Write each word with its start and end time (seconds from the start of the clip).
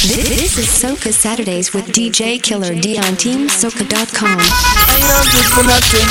This, 0.00 0.56
this 0.56 0.56
is 0.56 0.64
Soca 0.64 1.12
Saturdays 1.12 1.74
with 1.74 1.84
DJ 1.92 2.40
Killer 2.42 2.72
D 2.72 2.96
on 2.96 3.20
TeamSoca.com. 3.20 4.40
I 4.40 4.96
am 4.96 5.28
good 5.28 5.48
for 5.52 5.60
nothing. 5.60 6.08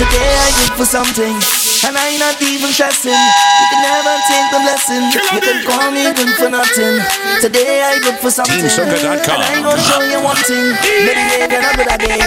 Today 0.00 0.32
I 0.40 0.48
good 0.56 0.72
for 0.80 0.88
something. 0.88 1.36
And 1.84 2.00
I 2.00 2.16
not 2.16 2.40
even 2.40 2.72
stressing. 2.72 3.12
You 3.12 3.66
can 3.68 3.80
never 3.84 4.16
take 4.24 4.48
the 4.48 4.60
blessing. 4.64 5.04
You 5.12 5.40
can 5.44 5.58
call 5.68 5.92
me 5.92 6.08
good 6.16 6.32
for 6.40 6.48
nothing. 6.48 6.96
Today 7.44 7.84
I 7.84 8.00
good 8.00 8.16
for 8.24 8.32
something. 8.32 8.56
TeamSoca.com. 8.56 9.28
And 9.28 9.44
I 9.44 9.60
gonna 9.60 9.84
show 9.84 10.00
you 10.00 10.24
one 10.24 10.40
thing. 10.40 10.72
Maybe 11.04 11.20
they 11.28 11.44
get 11.44 11.60
up 11.60 11.76
with 11.76 11.92
a 11.92 11.98
game. 12.00 12.24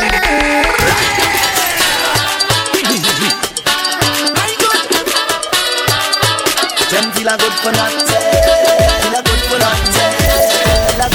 Them 6.93 7.05
feel 7.17 7.33
a 7.33 7.37
good 7.41 7.55
for 7.65 7.73
nothing 7.73 8.58
and 10.99 11.07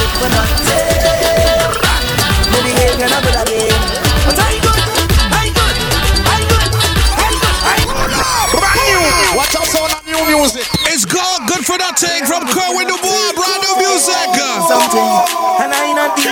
behavior 2.65 3.05
good 3.05 3.37
again. 3.37 3.77
But 4.25 4.41
I 4.41 4.57
good, 4.65 4.81
I 5.29 5.53
good, 5.53 5.77
I 6.25 6.41
good, 6.49 6.65
I 6.65 7.29
good, 7.37 7.53
I 7.69 7.85
good. 7.85 8.09
Brand 8.57 8.81
new. 8.81 9.37
Watch 9.37 9.53
out 9.61 9.69
for 9.69 9.85
new 10.09 10.25
music. 10.25 10.65
It's 10.89 11.05
God, 11.05 11.45
good 11.49 11.67
for 11.69 11.77
nothing 11.77 12.25
from 12.25 12.49
Kerwin 12.49 12.89
Dubois. 12.89 13.37
Brand 13.37 13.61
new 13.61 13.77
music. 13.85 14.33
Something, 14.65 15.05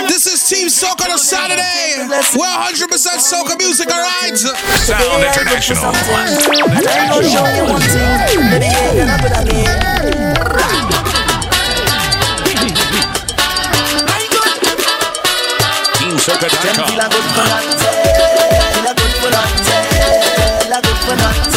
this 0.09 0.25
is 0.25 0.41
Team 0.49 0.67
Soca 0.67 1.05
on 1.05 1.13
a 1.13 1.17
Saturday. 1.19 2.09
We're 2.33 2.49
100% 2.49 2.89
Soca 3.21 3.53
music, 3.59 3.91
alright? 3.93 4.33
Sound 4.33 5.21
International. 5.21 5.93
Shaka 16.23 16.47
Taka. 16.47 16.87
Feel 16.87 17.01
a 17.01 17.09
good 17.09 17.27
for 17.35 17.43
nothing. 17.51 17.79
Feel 18.73 18.87
a 18.87 18.93
good 18.95 19.13
for 19.19 19.29
nothing. 19.29 19.63
Feel 20.63 20.71
a 20.71 20.81
good 20.81 20.97
for 21.03 21.15
nothing. 21.17 21.52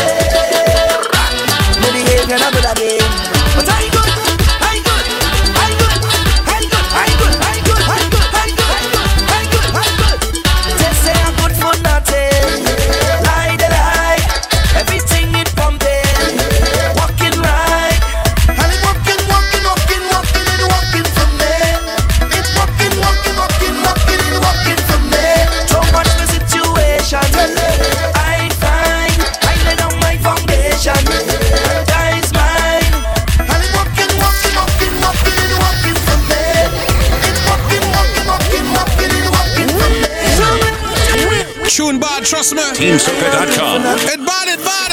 trust 42.27 42.55
me. 42.55 42.62
TeamSoca.com. 42.74 43.86
It 44.10 44.19
bad, 44.27 44.46
it 44.50 44.58
bad. 44.66 44.91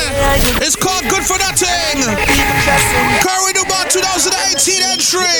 It's 0.62 0.76
called 0.78 1.02
Good 1.10 1.26
for 1.26 1.38
Nothing. 1.42 1.98
Kerwin 3.26 3.54
Dubois 3.58 3.90
2018 3.90 4.94
entry. 4.94 5.34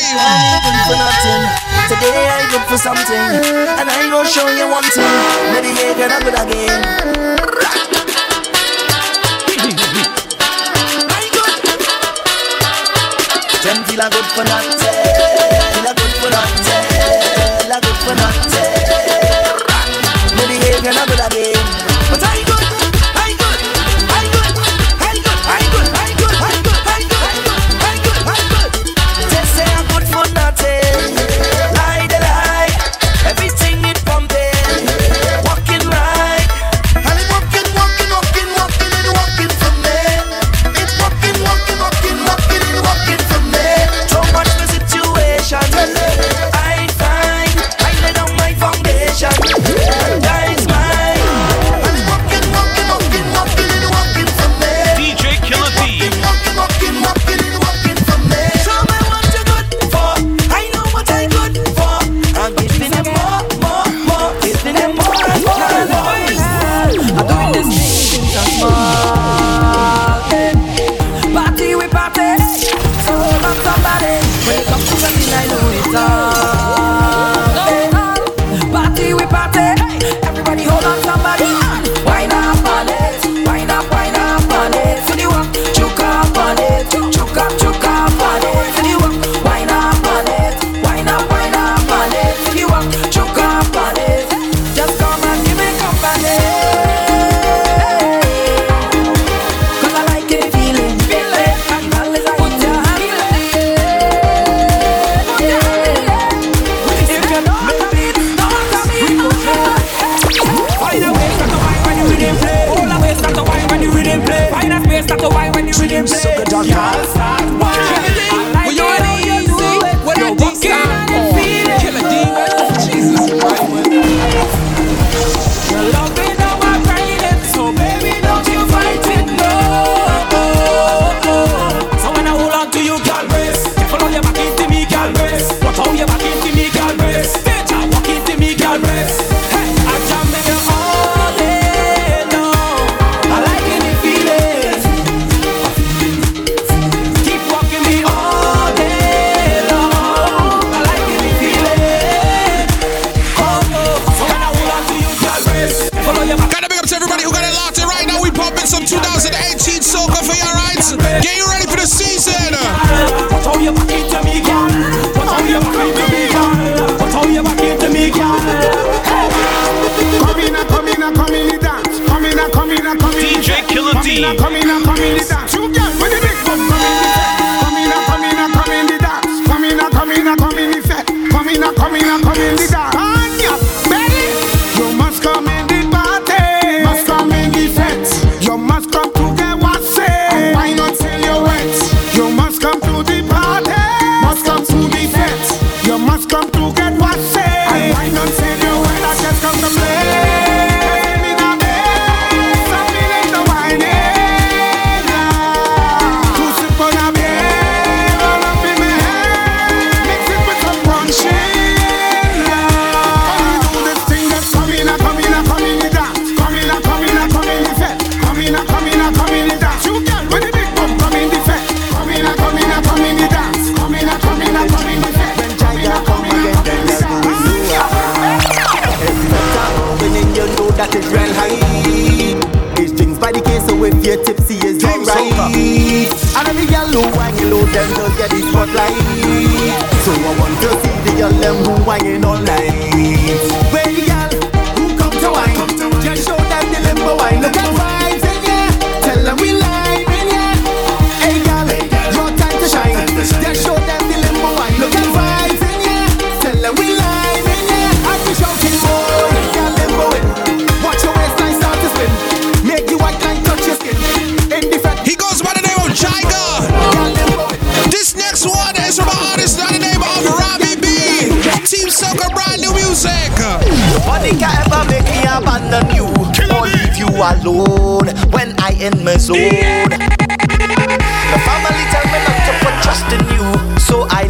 for 0.90 0.98
nothing. 0.98 1.44
Today 1.94 2.18
I'm 2.34 2.50
good 2.50 2.66
for 2.66 2.78
something. 2.82 3.30
And 3.78 3.86
I'm 3.86 4.10
gonna 4.10 4.28
show 4.28 4.50
you 4.50 4.66
one 4.74 4.84
thing. 4.90 5.06
Maybe 5.54 5.70
you 5.70 5.94
get 5.94 6.10
gonna 6.10 6.20
good 6.26 6.34
again. 6.34 6.82
Them 13.62 13.80
feel 13.86 14.04
good 14.10 14.28
for 14.34 14.44
nothing. 14.50 14.82
Feel 15.78 15.94
good 15.94 16.14
for 16.18 16.30
nothing. 16.34 16.86
Feel 17.62 17.80
good 17.86 17.98
for 18.02 18.16
nothing. 18.18 18.53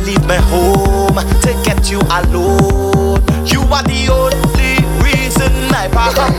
Leave 0.05 0.25
my 0.27 0.37
home 0.51 1.15
to 1.41 1.51
get 1.63 1.89
you 1.89 1.99
alone. 2.11 3.23
You 3.47 3.61
are 3.71 3.83
the 3.83 4.07
only 4.11 4.75
reason 5.03 5.51
I 5.71 5.87
pack 5.87 6.17
up. 6.17 6.33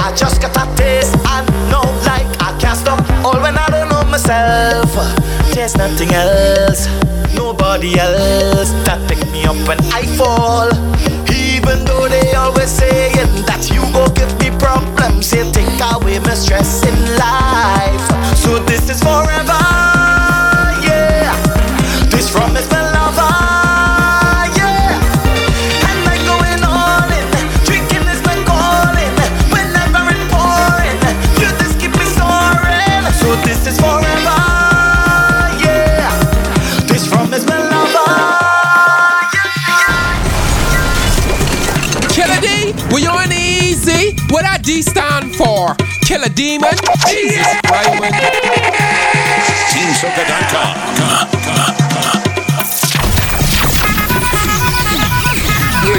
I 0.00 0.14
just 0.16 0.40
got 0.40 0.56
a 0.56 0.64
taste 0.76 1.14
and 1.28 1.46
no 1.70 1.80
like 2.06 2.26
I 2.40 2.56
can't 2.58 2.78
stop. 2.78 3.00
All 3.24 3.40
when 3.40 3.56
I 3.56 3.66
don't 3.68 3.88
know 3.88 4.04
myself, 4.04 4.90
there's 5.54 5.76
nothing 5.76 6.12
else, 6.12 6.86
nobody 7.34 7.98
else 7.98 8.70
that 8.84 9.00
pick 9.08 9.20
me 9.32 9.44
up 9.44 9.56
when 9.68 9.80
I 9.92 10.06
fall. 10.16 10.68
Even 11.30 11.84
though 11.84 12.08
they 12.08 12.32
always 12.34 12.70
saying 12.70 13.28
that 13.46 13.70
you 13.70 13.80
go 13.92 14.08
give 14.14 14.32
me 14.40 14.50
problems, 14.58 15.32
you 15.32 15.44
take 15.52 15.80
away 15.92 16.18
my 16.20 16.34
stress 16.34 16.82
in 16.84 16.96
life. 17.16 18.04
So 18.36 18.58
this 18.60 18.88
is 18.88 19.00
forever, 19.02 19.73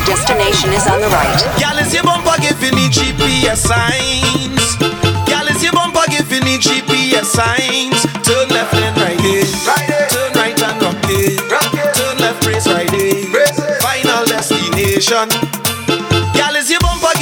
destination 0.06 0.70
is 0.72 0.86
on 0.88 1.02
the 1.02 1.10
right. 1.10 1.34
Y'all 1.58 1.78
is 1.82 1.94
your 1.94 2.04
bumper 2.04 2.38
giving 2.38 2.78
me 2.78 2.88
GPS 2.94 3.66
signs. 3.66 4.62
Y'all 5.26 5.50
is 5.50 5.62
your 5.64 5.74
bumper 5.74 6.06
giving 6.10 6.46
me 6.46 6.58
GPS 6.62 7.26
signs. 7.26 8.06
Turn 8.22 8.48
left 8.54 8.74
and 8.78 8.96
right 9.02 9.20
here. 9.20 9.50
Turn 10.14 10.30
right 10.38 10.54
and 10.54 10.82
rock 10.82 11.02
here. 11.10 11.36
Turn 11.98 12.18
left, 12.22 12.46
race 12.46 12.68
right 12.68 12.90
here. 12.94 13.26
Final 13.82 14.26
destination. 14.30 15.28
Y'all 16.38 16.56
is 16.56 16.70
your 16.70 16.80
bumper 16.86 17.14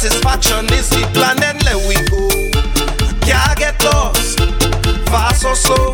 satisfaction 0.00 0.64
is 0.72 0.88
the 0.88 1.04
plan, 1.12 1.36
then 1.36 1.60
let 1.68 1.76
we 1.84 1.92
go. 2.08 2.24
I 3.04 3.52
can't 3.52 3.58
get 3.60 3.76
lost, 3.84 4.40
fast 5.12 5.44
or 5.44 5.54
slow. 5.54 5.92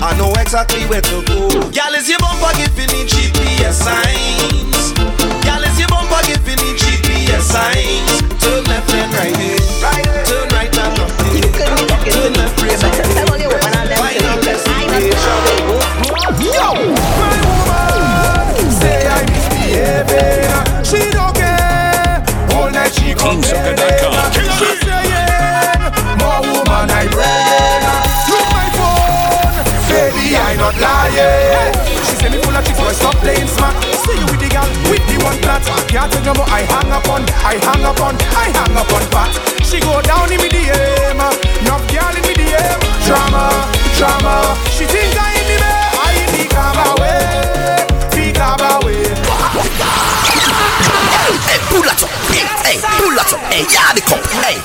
I 0.00 0.16
know 0.16 0.32
exactly 0.40 0.88
where 0.88 1.04
to 1.04 1.20
go. 1.28 1.52
Y'all 1.68 1.92
is 1.92 2.08
your 2.08 2.16
bumper 2.16 2.48
giving 2.56 2.88
me 2.88 3.04
GPS 3.04 3.84
signs. 3.84 4.96
Y'all 5.44 5.60
is 5.60 5.76
your 5.76 5.88
bumper 5.92 6.16
giving 6.24 6.64
me 6.64 6.72
GPS 6.80 7.44
signs. 7.44 8.24
Turn 8.40 8.64
left 8.64 8.88
and 8.88 9.12
right 9.12 9.36
here. 9.36 9.60
Turn 10.24 10.48
right 10.56 10.72
and 10.72 10.96
left 10.96 11.20
here. 11.28 11.44
Turn 12.08 12.32
left, 12.40 12.56
race 12.64 12.80
right 12.80 13.04
here. 13.36 13.52
Final 14.00 14.40
destination. 14.40 15.44
Yo, 16.40 16.72
my 17.20 17.36
woman 17.68 18.72
say 18.80 19.04
I 19.04 19.20
misbehaving. 19.28 20.49
Saying, 23.38 23.78
more 26.18 26.42
woman 26.42 26.90
I 26.90 27.06
bring. 27.14 27.86
Look 28.26 28.46
my 28.50 28.66
phone, 28.74 29.54
baby 29.86 30.34
I 30.34 30.58
not 30.58 30.74
lying. 30.82 31.74
She 32.10 32.14
say 32.18 32.28
me 32.30 32.42
full 32.42 32.56
of 32.56 32.64
tricks, 32.64 32.80
boy 32.80 32.90
stop 32.92 33.14
playing 33.22 33.46
smart. 33.46 33.78
See 34.02 34.18
you 34.18 34.26
with 34.26 34.42
the 34.42 34.50
girl, 34.50 34.66
with 34.90 35.04
the 35.06 35.16
one 35.22 35.38
flat. 35.46 35.62
Can't 35.86 36.10
tell 36.10 36.24
you 36.26 36.34
what 36.34 36.50
I 36.50 36.62
hang 36.66 36.90
up 36.90 37.06
on, 37.08 37.22
I 37.46 37.54
hang 37.62 37.84
up 37.86 38.00
on, 38.02 38.14
I 38.34 38.50
hang 38.50 38.74
up 38.74 38.90
on 38.90 39.04
fat. 39.14 39.30
She 39.62 39.78
go 39.78 40.02
down 40.02 40.32
in 40.32 40.40
me 40.42 40.48
DM, 40.50 41.20
enough 41.62 41.84
girl 41.86 42.14
in 42.18 42.24
me 42.26 42.34
DM. 42.34 42.78
Drama, 43.06 43.46
drama. 43.94 44.58
She 44.74 44.86
think 44.86 45.14
I 45.14 45.39
pull 51.70 51.82
that 51.86 52.02
up. 52.02 52.10
Hey, 52.34 52.42
hey, 52.66 52.76
pull 52.98 53.14
that 53.14 53.30
up. 53.30 53.40
Hey, 53.48 53.62
yeah, 53.70 53.94
the 53.94 54.02
cup. 54.02 54.18
Hey, 54.42 54.58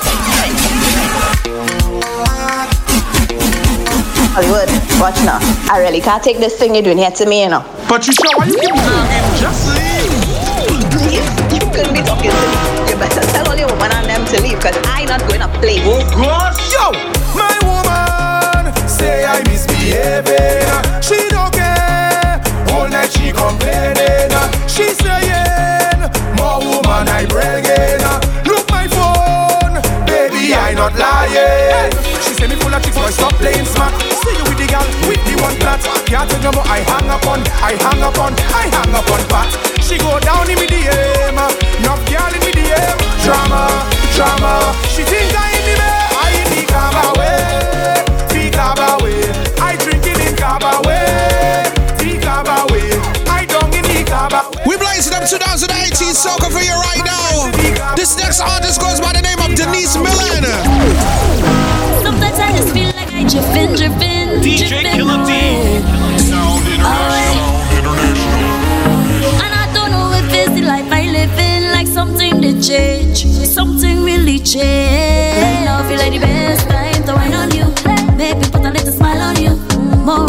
Hollywood, 4.34 4.68
watch 5.00 5.16
now. 5.24 5.38
I 5.72 5.78
really 5.78 6.00
can't 6.02 6.22
take 6.22 6.38
this 6.38 6.58
thing 6.58 6.74
you're 6.74 6.82
doing 6.82 6.98
here 6.98 7.10
to 7.10 7.24
me, 7.26 7.44
you 7.44 7.48
know. 7.48 7.64
But 7.88 8.06
you 8.06 8.12
sure 8.12 8.36
why 8.36 8.46
you 8.46 8.58
give 8.58 8.74
me 8.74 8.82
nagging? 8.82 9.40
Just 9.40 9.70
leave. 9.72 10.12
Please, 10.92 11.24
you 11.54 11.62
couldn't 11.72 11.94
be 11.94 12.02
talking 12.02 12.34
to 12.34 12.36
me. 12.36 12.90
You 12.90 12.96
better 12.98 13.22
tell 13.32 13.48
all 13.48 13.56
your 13.56 13.70
woman 13.70 13.90
and 13.94 14.10
them 14.10 14.26
to 14.26 14.42
leave, 14.42 14.58
because 14.58 14.76
I'm 14.84 15.06
not 15.06 15.22
going 15.30 15.40
to 15.40 15.48
play. 15.62 15.78
Oh 15.86 16.02
gosh, 16.10 16.58
yo, 16.74 16.92
my 17.32 17.54
woman 17.64 18.74
say 18.88 19.24
I 19.24 19.40
misbehaving. 19.46 20.85
Not 30.90 30.98
lying. 30.98 31.90
She 32.22 32.34
say 32.34 32.46
me 32.46 32.54
full 32.56 32.74
of 32.74 32.82
tricks, 32.82 32.96
boy 32.96 33.10
stop 33.10 33.34
playing 33.34 33.66
smart. 33.66 33.94
See 34.22 34.34
you 34.36 34.44
with 34.44 34.58
the 34.58 34.66
girl 34.70 34.86
with 35.08 35.22
the 35.26 35.34
one 35.42 35.56
flat. 35.58 35.82
Can't 36.06 36.30
tell 36.30 36.42
you 36.42 36.52
what 36.54 36.66
I 36.68 36.78
hang 36.86 37.10
up 37.10 37.26
on, 37.26 37.40
I 37.62 37.74
hang 37.74 38.02
up 38.02 38.18
on, 38.18 38.32
I 38.54 38.70
hang 38.70 38.94
up 38.94 39.10
on 39.10 39.22
fat. 39.30 39.50
She 39.82 39.98
go 39.98 40.18
down 40.20 40.50
in 40.50 40.58
me 40.58 40.65
Soca 56.16 56.48
for 56.50 56.64
you 56.64 56.72
right 56.72 57.04
now. 57.04 57.52
This 57.94 58.16
next 58.16 58.40
artist 58.40 58.80
goes 58.80 59.00
by 59.00 59.12
the 59.12 59.20
name 59.20 59.36
of 59.38 59.54
Denise 59.54 59.96
Millen. 60.00 60.44
Sometimes 62.00 62.38
I 62.40 62.56
just 62.56 62.72
feel 62.72 62.88
like 62.96 63.12
I 63.12 63.28
drippin', 63.28 63.76
drippin', 63.76 64.40
DJ 64.40 64.68
drippin' 64.68 64.96
Killer 64.96 65.20
D. 65.28 65.84
Sound 66.24 66.64
International. 66.72 67.52
And 69.44 69.52
I 69.52 69.68
don't 69.74 69.90
know 69.92 70.08
if 70.16 70.32
it's 70.32 70.54
the 70.56 70.62
life 70.62 70.88
I 70.90 71.04
live 71.12 71.36
in, 71.38 71.70
like 71.72 71.86
something 71.86 72.40
did 72.40 72.62
change, 72.62 73.26
something 73.44 74.02
really 74.02 74.38
changed. 74.38 75.36
Right 75.36 75.64
now 75.68 75.84
I 75.84 75.88
feel 75.88 75.98
like 75.98 76.12
the 76.14 76.20
best 76.20 76.66
time 76.66 77.04
to 77.04 77.12
wine 77.12 77.34
on 77.34 77.50
you, 77.52 77.68
make 78.16 78.38
me 78.38 78.48
put 78.48 78.64
a 78.64 78.70
little 78.70 78.92
smile 78.92 79.20
on 79.20 79.36
you. 79.36 79.52
More 80.00 80.24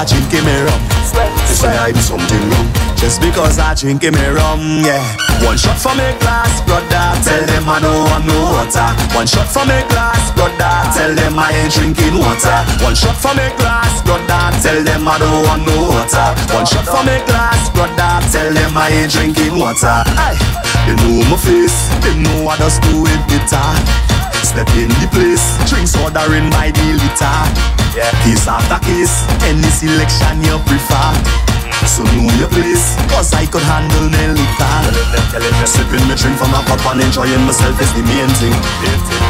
I 0.00 0.04
drink 0.08 0.32
a 0.32 0.40
mirror. 0.48 0.72
You 1.44 1.52
say 1.60 1.76
I 1.76 1.92
do 1.92 2.00
something 2.00 2.40
wrong 2.48 2.68
just 2.96 3.20
because 3.20 3.60
I 3.60 3.76
drink 3.76 4.00
a 4.00 4.08
rum, 4.08 4.80
yeah. 4.80 5.04
One 5.44 5.60
shot 5.60 5.76
for 5.76 5.92
me 5.92 6.08
glass, 6.24 6.64
brother. 6.64 7.04
Tell 7.20 7.44
them 7.44 7.68
I 7.68 7.84
don't 7.84 8.08
want 8.08 8.24
no 8.24 8.32
water. 8.48 8.88
One 9.12 9.28
shot 9.28 9.44
for 9.52 9.68
me 9.68 9.76
glass, 9.92 10.32
brother. 10.32 10.72
Tell 10.96 11.12
them 11.12 11.36
I 11.36 11.52
ain't 11.52 11.76
drinking 11.76 12.16
water. 12.16 12.64
One 12.80 12.96
shot 12.96 13.12
for 13.12 13.36
me 13.36 13.44
glass, 13.60 14.00
brother. 14.00 14.40
Tell 14.64 14.80
them 14.80 15.04
I 15.04 15.20
don't 15.20 15.44
want 15.44 15.68
no 15.68 15.92
water. 15.92 16.28
One 16.48 16.64
shot 16.64 16.88
for 16.88 17.04
me 17.04 17.20
glass, 17.28 17.68
brother. 17.76 18.24
Tell 18.32 18.48
them 18.56 18.72
I 18.72 19.04
ain't 19.04 19.12
drinking 19.12 19.52
water. 19.60 20.00
Aye. 20.16 20.40
They 20.88 20.96
know 20.96 21.28
my 21.28 21.36
face, 21.36 21.92
they 22.00 22.16
know 22.16 22.48
I 22.48 22.56
just 22.56 22.80
do 22.88 23.04
it 23.04 23.20
bitter. 23.28 23.68
Step 24.48 24.72
in 24.80 24.88
the 24.96 25.08
place, 25.12 25.60
drinks 25.68 25.92
ordering 25.92 26.48
by 26.48 26.72
the 26.72 26.88
liter. 26.96 27.79
Yeah. 27.94 28.10
Case 28.22 28.46
after 28.46 28.78
kiss, 28.86 29.26
any 29.42 29.66
selection 29.66 30.42
you 30.46 30.58
prefer. 30.62 31.10
So 31.88 32.04
know 32.14 32.28
your 32.38 32.48
place, 32.52 32.94
cause 33.08 33.32
I 33.32 33.46
could 33.46 33.64
handle 33.64 34.06
my 34.12 34.26
liquor. 34.30 34.78
Sipping 35.66 36.04
me 36.06 36.14
drink 36.14 36.36
from 36.38 36.52
a 36.54 36.60
cup 36.68 36.84
and 36.92 37.00
enjoying 37.00 37.42
myself 37.48 37.80
is 37.80 37.90
the 37.96 38.04
main 38.04 38.30
thing. 38.38 38.54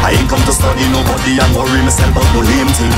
I 0.04 0.18
ain't 0.18 0.28
come 0.28 0.42
to 0.44 0.52
study 0.52 0.84
nobody 0.90 1.38
and 1.38 1.50
worry 1.56 1.80
myself 1.80 2.10
about 2.10 2.26
no 2.34 2.42
lame 2.42 2.68
thing. 2.74 2.92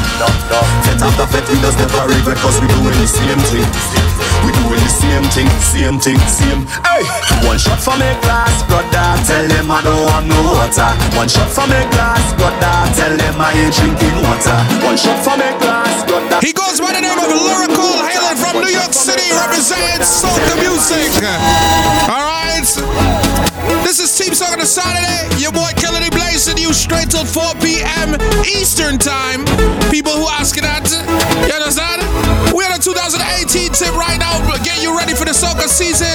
Fet 0.85 1.01
after 1.03 1.27
fet, 1.29 1.45
we 1.51 1.57
just 1.61 1.79
never 1.79 2.07
regret 2.09 2.39
cause 2.39 2.59
we 2.61 2.67
doing 2.69 2.97
the 2.99 3.09
same 3.09 3.41
thing. 3.51 3.67
We 4.47 4.51
doing 4.59 4.83
the 4.83 4.91
same 4.91 5.25
thing, 5.35 5.49
same 5.63 5.97
thing, 5.99 6.19
same. 6.27 6.67
Hey, 6.83 7.07
one 7.47 7.59
shot 7.59 7.79
for 7.79 7.95
me 7.99 8.11
glass, 8.27 8.63
brother. 8.67 9.07
Tell 9.27 9.47
them 9.47 9.71
I 9.71 9.81
don't 9.83 10.03
want 10.11 10.27
no 10.27 10.39
water. 10.51 10.91
One 11.15 11.29
shot 11.31 11.51
for 11.51 11.67
me 11.71 11.79
glass, 11.95 12.35
brother. 12.35 12.75
Tell 12.99 13.15
them 13.15 13.37
I 13.39 13.55
ain't 13.55 13.75
drinking 13.75 14.17
water. 14.23 14.59
One 14.83 14.99
shot 14.99 15.19
for 15.23 15.37
me 15.39 15.49
glass, 15.63 16.03
brother. 16.07 16.39
He 16.43 16.53
goes 16.53 16.81
by 16.83 16.93
the 16.95 17.03
name 17.03 17.19
of 17.19 17.31
Lyrikal, 17.31 18.03
hailing 18.03 18.39
from 18.39 18.63
New 18.63 18.73
York 18.75 18.93
City, 18.93 19.31
represents 19.31 20.23
soca 20.23 20.55
music. 20.59 21.13
All 22.11 22.25
right. 22.27 23.52
This 23.81 23.97
is 23.97 24.13
Team 24.13 24.37
Soca 24.37 24.53
on 24.53 24.61
a 24.61 24.67
Saturday. 24.69 25.41
Your 25.41 25.53
boy 25.53 25.73
D 25.73 26.11
blazing 26.13 26.61
you 26.61 26.73
straight 26.77 27.09
till 27.09 27.25
4 27.25 27.57
p.m. 27.65 28.21
Eastern 28.45 29.01
time. 29.01 29.49
People 29.89 30.13
who 30.13 30.29
asking 30.29 30.69
that, 30.69 30.85
you 31.49 31.55
understand? 31.57 32.05
We're 32.53 32.69
on 32.69 32.77
a 32.77 32.83
2018 32.83 33.73
tip 33.73 33.97
right 33.97 34.21
now. 34.21 34.37
Get 34.61 34.85
you 34.85 34.93
ready 34.93 35.17
for 35.17 35.25
the 35.25 35.33
soca 35.33 35.65
season. 35.65 36.13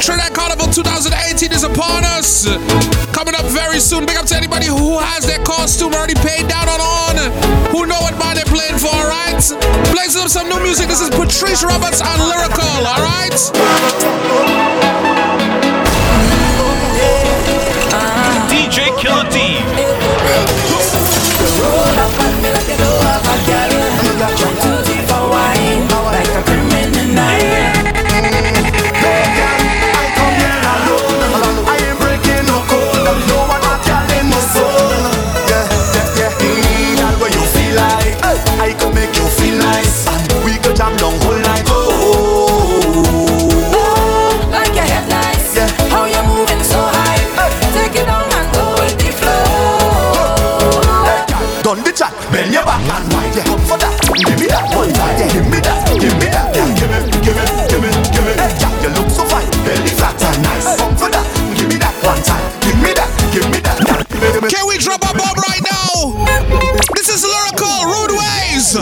Trinidad 0.00 0.32
Carnival 0.32 0.72
2018 0.72 1.52
is 1.52 1.64
upon 1.64 2.04
us. 2.16 2.48
Coming 3.12 3.36
up 3.36 3.44
very 3.52 3.80
soon. 3.80 4.06
Big 4.06 4.16
up 4.16 4.24
to 4.32 4.36
anybody 4.36 4.66
who 4.66 4.96
has 4.98 5.26
their 5.28 5.42
costume 5.44 5.92
already 5.92 6.16
paid 6.24 6.48
down 6.48 6.68
on 6.68 6.80
on. 6.80 7.16
Who 7.72 7.84
know 7.86 8.00
what 8.00 8.16
band 8.16 8.38
they're 8.40 8.48
playing 8.48 8.80
for, 8.80 8.92
alright? 8.92 9.40
Blazing 9.92 10.22
up 10.24 10.32
some 10.32 10.48
new 10.48 10.60
music. 10.64 10.88
This 10.88 11.00
is 11.00 11.10
Patrice 11.10 11.64
Roberts 11.64 12.00
on 12.00 12.16
Lyrikal, 12.20 12.84
alright? 12.84 13.34
DJ 18.76 18.92
Killer 18.98 19.24
D. 19.30 19.36
Can 64.48 64.66
we 64.68 64.78
drop 64.78 65.02
a 65.02 65.12
bomb 65.16 65.34
right 65.36 65.62
now? 65.64 66.14
This 66.94 67.08
is 67.08 67.24
Lyrikal, 67.24 67.84
Rude 67.84 68.14
Ways. 68.16 68.76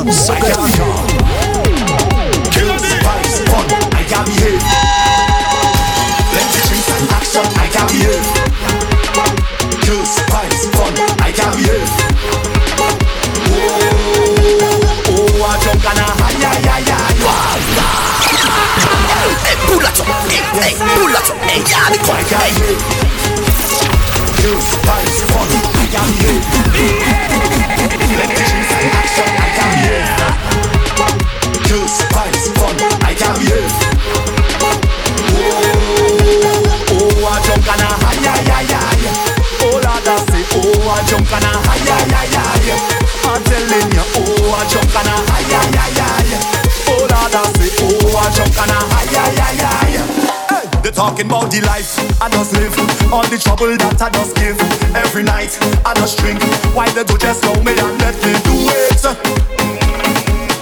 Talking 51.04 51.26
about 51.26 51.50
the 51.52 51.60
life 51.68 52.00
I 52.16 52.30
just 52.32 52.56
live, 52.56 52.72
all 53.12 53.28
the 53.28 53.36
trouble 53.36 53.76
that 53.76 54.00
I 54.00 54.08
just 54.08 54.32
give. 54.40 54.56
Every 54.96 55.20
night 55.20 55.52
I 55.84 55.92
just 56.00 56.16
drink. 56.16 56.40
Why 56.72 56.88
they 56.96 57.04
do 57.04 57.20
just 57.20 57.44
love 57.44 57.60
me 57.60 57.76
and 57.76 58.00
let 58.00 58.16
me 58.24 58.32
do 58.40 58.56
it? 58.72 59.04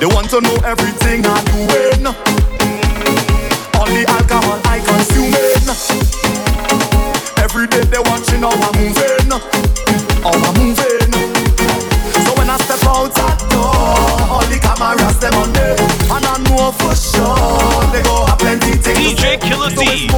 They 0.03 0.11
want 0.11 0.35
to 0.35 0.43
know 0.43 0.59
everything 0.67 1.23
I'm 1.31 1.47
doing. 1.47 2.11
All 3.79 3.87
the 3.87 4.03
alcohol 4.03 4.59
I 4.67 4.83
consuming. 4.83 5.63
Every 7.39 7.71
day 7.71 7.87
they 7.87 8.03
watching 8.03 8.43
how 8.43 8.51
I'm 8.51 8.75
moving, 8.83 9.31
how 10.27 10.35
I'm 10.35 10.55
moving. 10.59 11.13
So 12.27 12.35
when 12.35 12.51
I 12.51 12.59
step 12.67 12.83
out 12.91 13.15
that 13.15 13.39
door, 13.47 13.79
all 14.27 14.43
the 14.51 14.59
cameras 14.59 15.23
them 15.23 15.39
on 15.39 15.55
me, 15.55 15.71
and 16.11 16.27
I 16.27 16.35
know 16.51 16.75
for 16.75 16.99
sure 16.99 17.87
they 17.95 18.03
go 18.03 18.27
have 18.27 18.43
plenty 18.43 18.75
things. 18.75 18.99
DJ 18.99 19.39
Killer 19.39 19.71
D. 19.71 20.11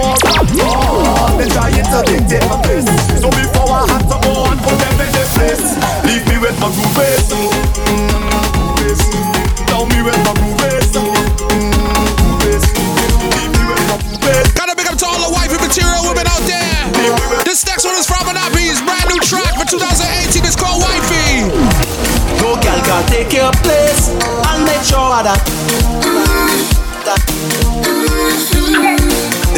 trying 2.04 2.20
to 2.20 2.24
dictate 2.28 2.48
my 2.48 2.60
pace. 2.62 2.86
So 3.20 3.28
before 3.30 3.70
I 3.72 3.86
have 3.88 4.04
to 4.08 4.16
go 4.20 4.32
and 4.50 4.60
put 4.60 4.76
them 4.78 5.00
in 5.00 5.10
their 5.12 5.28
place, 5.36 5.64
leave 6.04 6.24
me 6.28 6.36
with 6.38 6.56
my 6.60 6.68
groove 6.72 6.94
bass. 6.94 7.28
Tell 9.68 9.86
me 9.86 10.02
with 10.02 10.18
my 10.24 10.32
groove 10.34 10.58
bass. 10.58 10.92
Groove 10.92 12.38
bass. 12.40 12.64
Leave 13.36 13.52
me 13.56 13.64
with 13.68 13.84
my 13.88 13.96
groove 14.04 14.20
bass. 14.20 14.52
Gotta 14.52 14.76
big 14.76 14.86
up 14.88 14.98
to 14.98 15.06
all 15.06 15.20
the 15.28 15.32
wifey 15.32 15.58
material 15.60 16.04
women 16.04 16.26
out 16.28 16.44
there. 16.44 17.44
This 17.44 17.64
next 17.66 17.84
one 17.84 17.96
is 17.96 18.06
from 18.06 18.24
Anabi's 18.28 18.80
brand 18.82 19.08
new 19.08 19.20
track 19.20 19.54
for 19.56 19.66
2018. 19.66 20.44
It's 20.44 20.56
called 20.56 20.82
Wifey. 20.82 21.48
No 22.42 22.56
girl 22.60 22.80
can 22.84 23.02
take 23.08 23.32
your 23.32 23.52
place 23.64 24.10
and 24.12 24.64
make 24.64 24.82
sure 24.84 25.22
that 25.22 25.93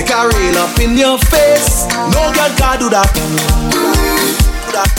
they 0.07 0.13
can 0.13 0.29
rail 0.39 0.57
up 0.59 0.79
in 0.79 0.97
your 0.97 1.19
face. 1.19 1.87
No 2.15 2.31
girl 2.31 2.53
can 2.55 2.79
do 2.79 2.89
that. 2.91 3.11
That. 4.71 4.91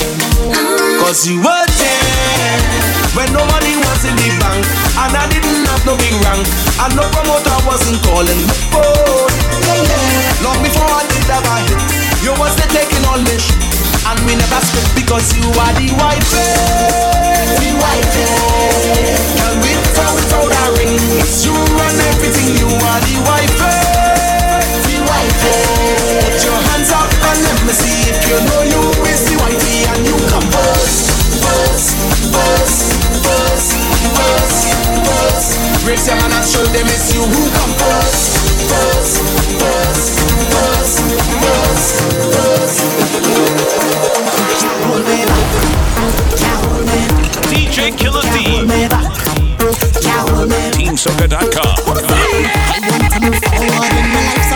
Cause 0.99 1.27
you 1.27 1.39
were 1.39 1.67
there 1.79 2.59
when 3.15 3.29
no 3.31 3.43
money 3.47 3.75
was 3.77 4.01
in 4.03 4.15
the 4.15 4.29
bank 4.41 4.65
and 4.99 5.11
I 5.15 5.25
didn't 5.31 5.63
have 5.69 5.83
no 5.85 5.95
big 5.95 6.15
rank 6.27 6.43
and 6.83 6.91
no 6.95 7.05
promoter 7.13 7.55
wasn't 7.63 7.99
calling 8.03 8.35
me 8.35 8.55
phone. 8.73 9.31
Long 10.43 10.59
before 10.63 10.87
I 10.91 11.03
did 11.07 11.27
have 11.31 11.45
a 11.45 11.55
hit, 11.67 11.81
you 12.23 12.33
was 12.35 12.55
the 12.59 12.67
taking 12.73 13.03
all 13.07 13.21
this 13.23 13.47
shit. 13.47 13.63
And 14.07 14.19
we 14.23 14.39
never 14.39 14.61
split 14.63 14.87
because 14.95 15.35
you 15.35 15.43
are 15.43 15.73
the 15.75 15.91
white 15.99 16.23
The 17.59 17.69
white 17.75 18.07
Girl, 19.35 19.55
with 19.59 19.99
or 19.99 20.11
without 20.15 20.47
a 20.47 20.65
ring 20.79 20.95
You 21.43 21.51
run 21.51 21.95
everything, 22.15 22.55
you 22.55 22.71
are 22.71 23.01
the 23.03 23.15
white 23.27 23.76
Put 25.47 26.43
your 26.43 26.59
hands 26.71 26.91
up 26.91 27.07
and 27.07 27.39
let 27.43 27.59
me 27.65 27.73
see 27.73 28.11
if 28.11 28.19
you 28.27 28.37
know 28.47 28.61
you 28.67 28.81
is 29.07 29.21
the 29.27 29.35
whitey 29.39 29.87
And 29.91 30.01
you 30.07 30.15
come 30.31 30.47
first, 30.51 31.07
first, 31.43 31.95
first, 32.33 32.77
first, 33.23 33.69
first, 34.17 34.59
first. 35.07 35.49
Raise 35.87 36.07
your 36.07 36.17
hand 36.17 36.33
and 36.33 36.45
show 36.45 36.65
them 36.75 36.87
it's 36.87 37.13
you 37.15 37.23
who 37.23 37.43
come 37.55 37.73
first. 37.79 38.35
First, 38.67 39.23
first, 39.61 40.19
first, 40.51 40.99
first, 41.41 41.95
first. 42.35 42.77
DJ 47.47 47.95
Killer 47.97 48.21
D. 48.33 48.37
TeamSoca.com. 50.77 51.75
Blocking 53.67 54.46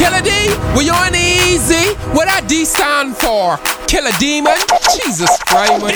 Killer 0.00 0.24
D, 0.24 0.32
we 0.72 0.88
on 0.88 1.12
easy. 1.12 1.92
What 2.16 2.24
that 2.24 2.48
D 2.48 2.64
stand 2.64 3.20
for? 3.20 3.60
Killer 3.84 4.16
Demon? 4.16 4.56
Jesus 4.96 5.28
Christ, 5.44 5.76
man. 5.76 5.92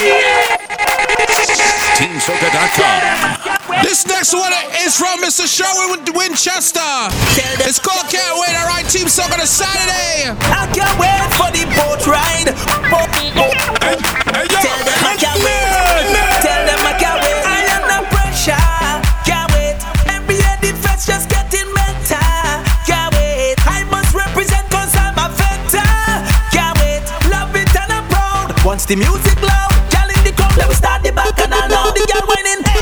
TeamSoca.com. 1.97 3.81
This 3.81 4.05
next 4.05 4.37
one 4.37 4.53
is 4.85 4.93
from 4.93 5.25
Mr. 5.25 5.49
Sherwin 5.49 5.97
with 5.97 6.05
Winchester. 6.12 6.85
It's 7.64 7.81
called 7.81 8.05
Can't 8.12 8.37
Wait. 8.45 8.53
All 8.53 8.69
right, 8.69 8.85
Team 8.93 9.09
Soca 9.09 9.40
to 9.40 9.49
Saturday. 9.49 10.37
I 10.53 10.69
can't 10.77 10.93
wait 11.01 11.25
for 11.40 11.49
the 11.57 11.64
boat 11.73 12.05
ride. 12.05 12.53
Boat, 12.93 13.09
boat. 13.33 13.57
Tell 14.53 14.81
them 14.85 15.01
I 15.01 15.17
can't 15.17 15.40
wait. 15.40 15.64
Tell 16.45 16.63
proud. 28.85 28.88
The 28.88 28.97
music 28.97 29.40
loud, 29.42 29.70
girl 29.90 30.09
in 30.09 30.25
the 30.25 30.33
crowd, 30.33 30.57
let 30.57 30.68
me 30.68 30.75
start 30.75 31.03
the 31.03 31.12
back 31.12 31.38
and 31.40 31.55
I 31.55 31.68
know 31.68 31.90
the 31.92 32.07
girl 32.12 32.27
whining. 32.29 32.74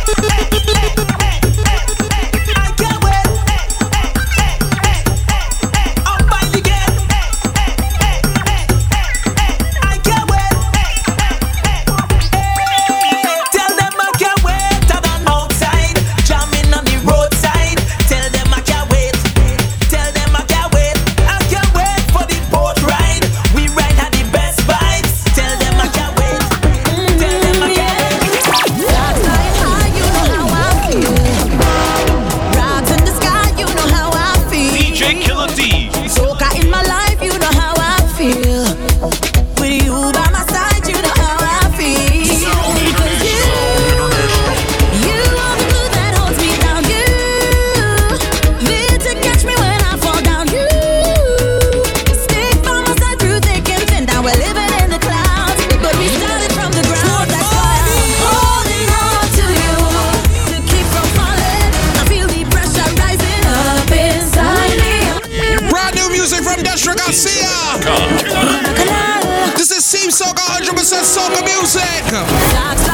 Soca. 67.83 69.57
This 69.57 69.71
is 69.71 69.90
Team 69.90 70.11
Soca 70.11 70.45
100% 70.61 71.05
Soca 71.05 71.42
music. 71.45 72.92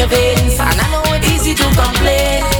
your 0.00 0.08
veins. 0.08 0.58
And 0.58 0.80
I 0.80 0.90
know 0.92 1.14
it's 1.14 1.28
easy 1.30 1.54
to 1.54 1.64
complain. 1.76 2.59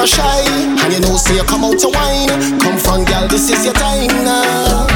never 0.00 0.06
shy. 0.06 0.40
And 0.82 0.92
you 0.92 1.00
know, 1.00 1.16
say 1.16 1.36
you 1.36 1.44
come 1.44 1.64
out 1.64 1.78
to 1.80 1.88
wine. 1.88 2.28
Come 2.60 2.78
from 2.78 3.04
girl, 3.04 3.28
this 3.28 3.50
is 3.50 3.64
your 3.64 3.74
time 3.74 4.08
now. 4.24 4.86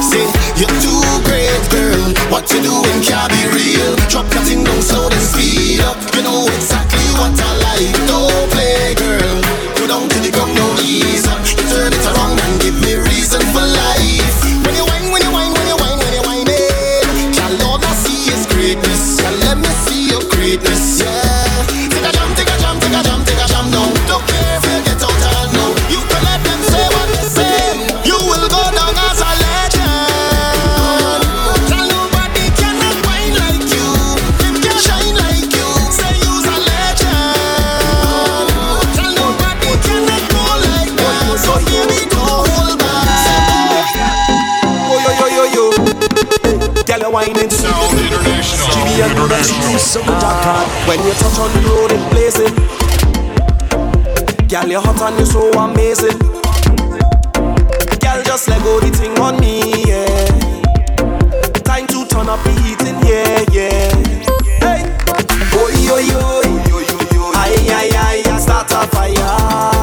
Say 0.00 0.24
you're 0.56 0.76
too 0.80 1.00
great, 1.28 1.62
girl. 1.70 2.14
What 2.32 2.50
you 2.52 2.62
doing 2.62 3.02
can't 3.02 3.30
be 3.32 3.42
real. 3.52 3.96
Drop 4.08 4.26
that 4.32 4.44
thing 4.46 4.64
down 4.64 4.80
slow, 4.82 5.08
then 5.08 5.20
speed 5.20 5.80
up. 5.80 5.96
You 6.14 6.22
know 6.22 6.46
exactly 6.46 7.06
what 7.20 7.36
I 7.38 7.50
like, 7.66 7.96
though. 8.08 8.55
When 49.26 51.02
you 51.02 51.12
touch 51.14 51.38
on 51.40 51.50
the 51.52 51.60
road, 51.66 51.90
it 51.90 52.10
blazing. 52.10 52.54
Girl, 54.46 54.68
you're 54.68 54.80
hot 54.80 55.02
and 55.02 55.16
you're 55.18 55.26
so 55.26 55.50
amazing. 55.58 56.18
Girl, 57.98 58.22
just 58.22 58.48
let 58.48 58.62
go 58.62 58.78
the 58.78 58.90
thing 58.94 59.18
on 59.18 59.40
me, 59.40 59.82
yeah. 59.82 60.06
Time 61.64 61.88
to 61.88 62.06
turn 62.06 62.28
up 62.28 62.40
the 62.44 62.52
heat 62.62 62.80
in 62.82 63.02
here, 63.02 63.44
yeah. 63.50 63.90
Hey, 64.62 64.86
oi, 65.58 65.74
oi, 65.90 66.06
oi, 66.14 66.46
oi, 66.46 66.70
oi, 66.70 66.86
oi, 66.86 66.94
oi, 66.94 67.10
oi, 67.10 67.42
oi, 67.52 67.66
oi, 67.66 67.90
oi, 67.90 67.90
oi, 68.46 69.14
oi, 69.18 69.75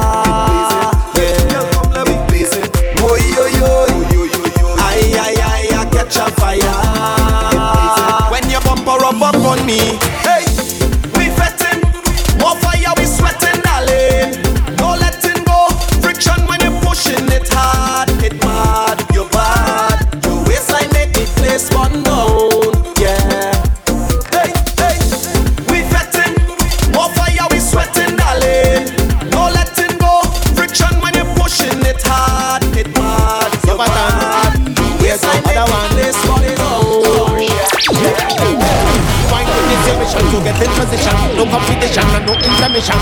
no 42.74 42.80
intermission. 42.80 42.98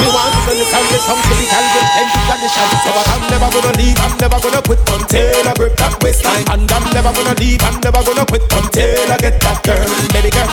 Me 0.00 0.08
want 0.12 0.36
to 0.44 0.52
listen 0.52 0.84
to 0.84 0.98
some 1.00 1.20
critical 1.24 1.64
with 1.72 1.88
plenty 1.96 2.20
condition. 2.28 2.68
So 2.84 2.90
but 2.92 3.08
I'm 3.08 3.22
never 3.32 3.48
gonna 3.48 3.72
leave, 3.80 3.98
I'm 4.04 4.14
never 4.20 4.38
gonna 4.40 4.60
quit 4.60 4.80
until 4.84 5.48
I 5.48 5.52
grip 5.54 5.76
that 5.80 5.96
waistline. 6.04 6.44
And 6.52 6.68
I'm 6.68 6.84
never 6.92 7.12
gonna 7.12 7.34
leave, 7.40 7.62
I'm 7.64 7.80
never 7.80 8.02
gonna 8.04 8.24
quit 8.28 8.44
until 8.52 9.12
I 9.12 9.16
get 9.16 9.40
that 9.40 9.58
girl, 9.64 9.88
baby 10.12 10.30
girl. 10.30 10.48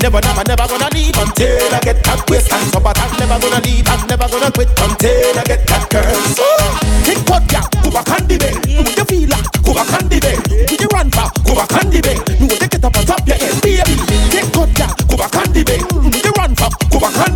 Never, 0.00 0.20
never, 0.24 0.44
never 0.48 0.66
gonna 0.68 0.88
leave 0.96 1.16
until 1.16 1.74
I 1.74 1.80
get 1.84 2.00
that 2.04 2.20
waistline. 2.30 2.68
So 2.72 2.80
but 2.80 2.96
I'm 2.96 3.12
never 3.20 3.36
gonna 3.40 3.60
leave, 3.60 3.86
I'm 3.88 4.00
never 4.08 4.26
gonna 4.28 4.50
quit 4.52 4.72
until 4.72 5.36
I 5.36 5.44
get 5.44 5.62
that 5.68 5.84
girl. 5.92 6.20
So, 6.32 6.48
kick 7.04 7.20
what 7.28 7.44
ya, 7.52 7.60
on 8.08 8.24
the. 8.24 8.36
Do 8.40 8.80
what 8.80 8.96
you 8.96 9.04
feel 9.04 9.28
like, 9.28 9.48
back 9.76 9.92
on 10.00 10.08
the. 10.08 10.18
Do 10.64 10.74
you 10.80 10.88
run 10.96 11.12
for, 11.12 11.28
on 11.76 11.86
the 11.92 12.00
bed. 12.00 12.24
Do 12.24 12.44
what 12.48 12.60
you 12.60 12.68
get 12.72 12.84
up 12.84 12.96
on 12.96 13.04
top 13.04 13.26
your 13.28 13.36
head, 13.36 13.56
baby. 13.60 13.94
Kick 14.32 14.48
what 14.56 14.72
ya, 14.78 14.88
on 14.88 15.48
the 15.52 15.60
bed. 15.60 15.82
Do 15.92 16.18
you 16.24 16.32
run 16.40 16.52
for, 16.56 16.72
go 16.88 17.00
back 17.00 17.18
on 17.20 17.34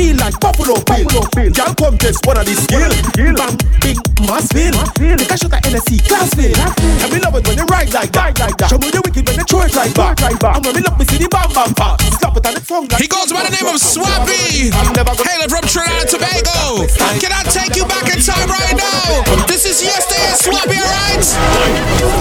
feel 0.00 0.16
like 0.16 0.40
Buffalo 0.40 0.80
Bill, 0.88 1.52
y'all 1.52 1.76
come 1.76 1.98
test 2.00 2.24
one 2.24 2.40
of 2.40 2.46
these 2.48 2.62
skill. 2.64 2.88
Bang, 3.36 3.56
big, 3.84 4.00
mass 4.24 4.48
feel. 4.48 4.72
Take 4.96 5.28
a 5.28 5.36
shot 5.36 5.52
at 5.52 5.62
NSC, 5.68 6.00
class 6.08 6.32
feel. 6.32 6.56
And 7.04 7.12
we 7.12 7.20
love 7.20 7.36
it 7.36 7.44
when 7.44 7.60
you 7.60 7.66
ride 7.68 7.92
like 7.92 8.12
that. 8.16 8.32
Show 8.72 8.80
me 8.80 8.88
the 8.88 9.04
wicked 9.04 9.28
when 9.28 9.36
you 9.36 9.44
throw 9.44 9.68
it 9.68 9.76
right 9.76 9.92
back. 9.92 10.16
And 10.24 10.64
when 10.64 10.72
we 10.72 10.80
look, 10.80 10.96
we 10.96 11.04
see 11.04 11.20
the 11.20 11.28
bam 11.28 11.52
bam 11.52 11.76
part. 11.76 12.00
Slap 12.16 12.32
it 12.32 12.46
on 12.48 12.54
the 12.56 12.64
tongue 12.64 12.88
like 12.88 13.02
He 13.04 13.08
goes 13.12 13.28
by 13.28 13.44
the 13.44 13.52
name 13.52 13.68
of 13.68 13.76
Swappi, 13.76 14.72
hailing 14.72 15.52
from 15.52 15.64
Trinidad 15.68 16.00
and 16.00 16.08
Tobago. 16.08 16.88
Can 17.20 17.32
I 17.36 17.44
take 17.52 17.76
you 17.76 17.84
back 17.84 18.08
in 18.08 18.24
time 18.24 18.48
right 18.48 18.76
now? 18.80 19.20
This 19.44 19.68
is 19.68 19.84
yesterday, 19.84 20.32
Swappi, 20.40 20.80
alright? 20.80 21.28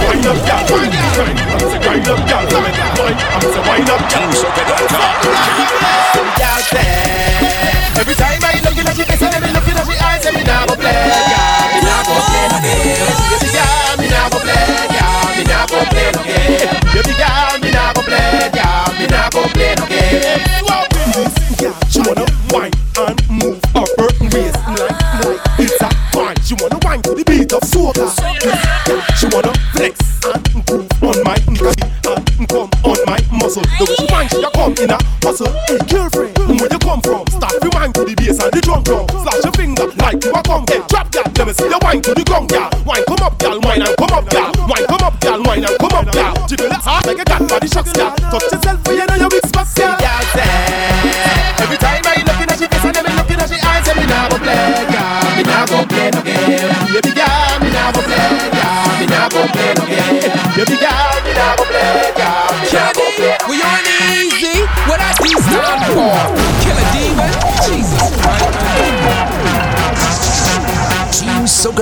Wind 0.03 0.27
up, 0.27 0.35
girl, 0.43 0.83
wind 0.83 0.95
up, 0.99 1.15
wind 1.15 2.07
up, 2.11 2.19
girl, 2.27 2.43
wind 2.59 2.75
up, 2.75 2.99
I'm 2.99 3.43
say 3.47 3.63
wind 3.63 3.87
up, 3.87 4.03
Girl 4.11 5.28
she 21.99 22.07
wanna 22.07 22.25
wine 22.51 22.71
and 22.97 23.29
move 23.29 23.59
her 23.75 23.85
burton 23.97 24.29
waist 24.31 24.55
like 24.67 24.95
like 25.19 25.41
it's 25.59 25.81
a 25.81 25.89
wine. 26.15 26.35
She 26.43 26.55
wanna 26.55 26.79
wine 26.83 27.01
to 27.03 27.11
the 27.11 27.23
beat 27.27 27.51
of 27.51 27.63
soca. 27.67 28.07
She 29.19 29.27
wanna 29.35 29.51
flex 29.75 29.99
and 30.23 30.65
groove 30.65 30.87
on 31.03 31.17
my 31.27 31.35
nigga 31.51 31.75
and 32.07 32.47
come 32.47 32.71
on 32.87 32.99
my 33.03 33.19
muscle. 33.35 33.63
The 33.75 33.83
way 33.83 33.95
she 33.99 34.07
wine, 34.07 34.29
she 34.31 34.39
a 34.39 34.49
come 34.55 34.73
in 34.79 34.91
a 34.95 34.97
hustle. 35.23 35.51
Girlfriend, 35.91 36.37
where 36.39 36.71
you 36.71 36.79
come 36.79 37.01
from? 37.03 37.27
Start 37.27 37.59
to 37.59 37.69
wine 37.75 37.91
to 37.93 38.03
the 38.07 38.15
bass 38.15 38.39
and 38.39 38.51
the 38.53 38.61
drum 38.63 38.83
drum. 38.83 39.03
Slash 39.19 39.43
your 39.43 39.53
finger 39.59 39.87
like 39.99 40.23
you 40.23 40.31
a 40.31 40.41
come. 40.43 40.63
Hey, 40.71 40.79
drop 40.87 41.11
girl, 41.11 41.27
let 41.35 41.47
me 41.47 41.53
see 41.53 41.67
you 41.67 41.79
wine 41.83 42.01
to 42.01 42.15
the 42.15 42.23
gong, 42.23 42.47
girl. 42.47 42.71
Wine 42.87 43.03
come 43.11 43.23
up, 43.27 43.35
girl, 43.39 43.59
wine 43.59 43.83
and 43.83 43.95
come 43.99 44.15
up, 44.15 44.23
girl. 44.31 44.51
Wine 44.71 44.87
come 44.87 45.03
up, 45.03 45.15
girl, 45.19 45.39
wine 45.43 45.67
and 45.67 45.75
come 45.83 45.95
up, 45.99 46.07
girl. 46.15 46.35
Jiggle 46.47 46.71
it 46.71 46.79
hard 46.79 47.03
like 47.03 47.19
a 47.19 47.25
cat 47.27 47.43
body 47.43 47.67
shocks, 47.67 47.91
girl. 47.91 48.15
Touch 48.31 48.47
yourself, 48.55 48.79
for 48.87 48.95
you 48.95 49.03
know 49.03 49.19
your 49.19 49.29
big 49.29 49.43
spots, 49.43 49.75
girl. 49.75 49.98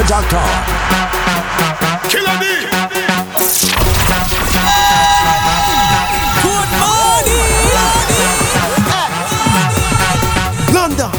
TeamSoca.com. 0.07 0.47
Killer 2.07 2.37
D. 2.39 2.47
Good 6.43 6.71
morning. 6.79 7.67
London. 10.71 11.11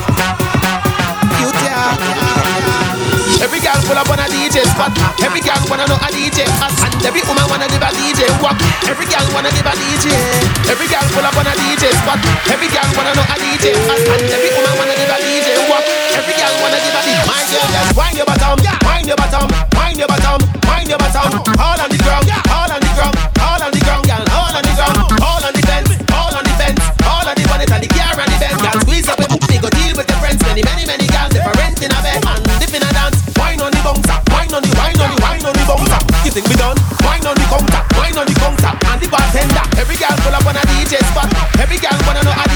Every 3.38 3.60
girl 3.60 3.76
pull 3.84 3.98
up 3.98 4.08
on 4.08 4.18
a 4.18 4.24
DJ 4.24 4.64
spot. 4.64 4.92
Every 5.20 5.40
girl 5.40 5.60
wanna 5.68 5.86
know 5.86 5.96
a 5.96 6.08
DJ 6.08 6.48
hot. 6.56 6.72
And 6.80 6.96
every 7.04 7.20
woman 7.28 7.44
wanna 7.50 7.68
give 7.68 7.82
a 7.82 7.92
DJ 7.92 8.24
walk. 8.40 8.56
Every 8.88 9.04
girl 9.04 9.28
wanna 9.34 9.50
give 9.50 9.66
a 9.68 9.72
DJ. 9.76 10.16
Every 10.64 10.88
girl 10.88 11.04
pull 11.12 11.24
up 11.24 11.36
on 11.36 11.46
a 11.46 11.52
DJ 11.52 11.92
spot. 11.92 12.18
Every 12.48 12.68
girl 12.68 12.88
wanna 12.96 13.12
know 13.14 13.22
a 13.28 13.36
DJ 13.36 13.76
hot. 13.84 14.00
And 14.00 14.32
every 14.32 14.50
woman 14.56 14.72
wanna 14.80 14.96
give 14.96 15.12
a 15.12 15.18
DJ 15.20 15.68
walk. 15.68 15.97
Every 16.18 16.34
girl 16.34 16.50
wanna 16.58 16.82
give 16.82 16.98
a. 16.98 17.02
My 17.30 17.46
girl, 17.46 17.68
just 17.70 17.94
wind 17.94 18.16
your 18.18 18.26
bottom, 18.26 18.58
wind 18.58 19.06
your 19.06 19.14
bottom, 19.14 19.46
wind 19.78 19.98
your 20.02 20.08
bottom, 20.10 20.38
wind 20.66 20.88
your 20.90 20.98
bottom. 20.98 21.30
All 21.62 21.78
on 21.78 21.88
the 21.88 21.98
ground, 22.02 22.26
all 22.50 22.66
on 22.66 22.80
the 22.82 22.90
ground, 22.98 23.14
all 23.38 23.62
on 23.62 23.70
the 23.70 23.78
ground, 23.86 24.02
girl, 24.02 24.24
all 24.34 24.50
on 24.50 24.62
the 24.66 24.74
ground, 24.74 24.98
all 25.22 25.42
on 25.46 25.54
the 25.54 25.62
fence, 25.62 25.94
all 26.10 26.34
on 26.34 26.42
the 26.42 26.54
fence, 26.58 26.82
all 27.06 27.22
on 27.22 27.34
the 27.38 27.44
bonnet 27.46 27.70
and 27.70 27.82
the 27.82 27.90
car 27.94 28.18
and 28.18 28.30
the. 28.34 28.38
Girl, 28.50 28.80
squeeze 28.82 29.06
up 29.06 29.18
with 29.22 29.30
me, 29.30 29.62
go 29.62 29.70
deal 29.70 29.94
with 29.94 30.10
your 30.10 30.18
friends. 30.18 30.42
Many, 30.42 30.66
many, 30.66 30.84
many 30.90 31.06
girls 31.06 31.30
different 31.30 31.78
in 31.86 31.94
a 31.94 32.00
bed 32.02 32.48
in 32.78 32.82
a 32.82 32.90
dance. 32.94 33.18
Wine 33.38 33.60
on 33.62 33.70
the 33.70 33.80
bouncer, 33.82 34.18
wine 34.30 34.52
on 34.54 34.62
the, 34.62 34.70
wine 34.74 34.98
on 34.98 35.10
the, 35.14 35.18
wine 35.22 35.44
on 35.46 35.54
the 35.54 35.64
bouncer. 35.66 36.00
You 36.26 36.30
think 36.30 36.46
we 36.46 36.54
done? 36.54 36.78
Wine 37.02 37.26
on 37.26 37.34
the 37.34 37.46
counter, 37.46 37.82
wine 37.98 38.18
on 38.18 38.26
the 38.26 38.34
counter, 38.38 38.72
and 38.74 38.98
the 39.02 39.08
bartender. 39.10 39.64
Every 39.78 39.96
girl 39.96 40.14
pull 40.22 40.34
up 40.34 40.46
on 40.46 40.58
a 40.58 40.62
DJ 40.70 41.02
spot. 41.10 41.30
Every 41.58 41.78
girl 41.78 41.98
wanna 42.06 42.22
know 42.22 42.47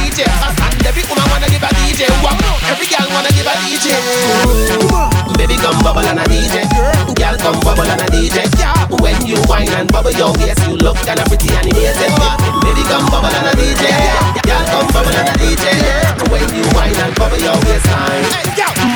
wanna 3.13 3.31
give 3.37 3.47
a 3.47 3.55
DJ. 3.63 3.87
Baby 5.37 5.57
come 5.57 5.79
bubble 5.83 6.07
on 6.07 6.19
a 6.19 6.25
DJ, 6.25 6.65
girl 7.15 7.37
come 7.39 7.61
bubble 7.61 7.89
on 7.89 8.01
a 8.01 8.07
DJ. 8.11 8.49
When 9.01 9.27
you 9.27 9.39
wine 9.49 9.73
and 9.75 9.91
bubble 9.93 10.13
your 10.13 10.33
waist, 10.39 10.61
you 10.67 10.77
look 10.77 10.97
kinda 11.05 11.25
pretty 11.29 11.53
and 11.55 11.69
amazing. 11.71 12.15
Baby 12.63 12.83
come 12.89 13.07
bubble 13.11 13.33
on 13.33 13.49
a 13.49 13.53
DJ, 13.57 13.85
girl 14.47 14.65
come 14.71 14.89
bubble 14.93 15.17
on 15.17 15.29
a 15.29 15.35
DJ. 15.41 15.65
When 16.31 16.49
you 16.55 16.65
wine 16.75 16.97
and 16.97 17.15
bubble 17.15 17.39
your 17.39 17.57
waistline. 17.67 18.25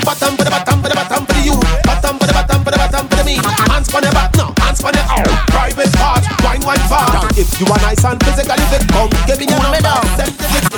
Bottom 0.05 0.37
for 0.37 0.44
the 0.44 0.50
bottom 0.50 0.83
for 0.83 0.88
the 0.88 0.94
bottom 0.94 1.26
for 1.26 1.40
you, 1.42 1.55
bottom 1.83 2.18
for 2.18 2.26
the 2.26 2.33
bottom 2.33 2.62
for 2.64 2.70
the 2.70 2.79
bottom 2.79 3.09
for 3.09 3.24
me. 3.24 3.37
Hands 3.70 3.88
for 3.90 4.00
the 4.00 4.11
back, 4.12 4.35
no 4.37 4.55
hands 4.62 4.81
for 4.81 4.92
the 4.92 5.02
out. 5.11 5.26
Private 5.50 5.92
part, 5.98 6.22
wine 6.66 6.83
wine. 6.90 7.31
If 7.38 7.46
you 7.62 7.66
are 7.70 7.79
nice 7.87 8.02
and 8.02 8.18
physically 8.26 8.59
fit, 8.74 8.83
come 8.90 9.09
give 9.31 9.38
me 9.38 9.46
your 9.46 9.62
number. 9.62 9.79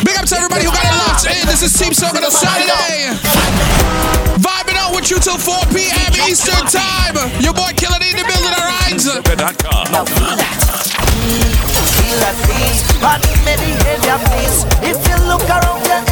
Big 0.04 0.16
up 0.20 0.28
to 0.28 0.36
everybody 0.36 0.68
who 0.68 0.72
got 0.76 0.84
it 0.84 0.92
locked 1.00 1.24
in. 1.24 1.40
This 1.48 1.64
is 1.64 1.72
Team 1.72 1.96
Soca 1.96 2.20
on 2.20 2.30
Saturday. 2.30 3.16
Vibing 4.36 4.76
out 4.76 4.92
with 4.94 5.08
you 5.10 5.18
till 5.18 5.40
4 5.40 5.56
p.m. 5.72 6.12
Eastern 6.28 6.60
Time. 6.68 7.16
Your 7.40 7.56
boy 7.56 7.72
Killer 7.72 7.98
D 7.98 8.12
in 8.12 8.20
the 8.20 8.26
building, 8.28 8.52
alright? 8.52 9.00
Soca.com. 9.00 10.04
Feel 11.96 12.18
that 12.20 12.36
peace, 12.44 12.84
but 13.00 13.24
behavior 13.48 14.20
please. 14.28 14.68
If 14.84 15.00
you 15.08 15.16
look 15.24 15.42
around 15.48 15.88
you, 15.88 16.07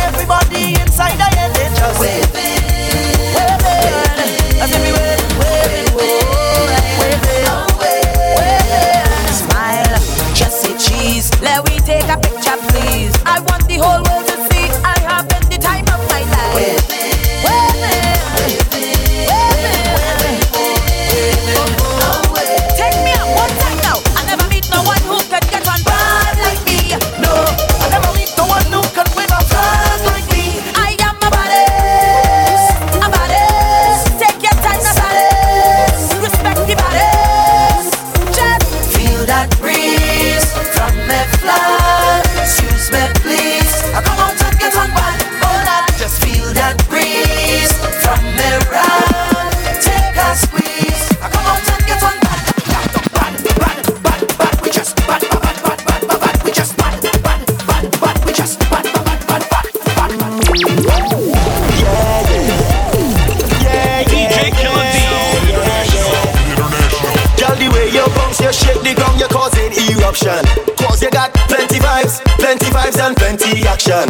eruption. 69.77 70.43
Cause 70.77 71.03
you 71.03 71.11
got 71.11 71.33
plenty 71.49 71.79
vibes, 71.79 72.25
plenty 72.41 72.67
vibes 72.67 72.99
and 72.99 73.17
plenty 73.17 73.67
action. 73.67 74.09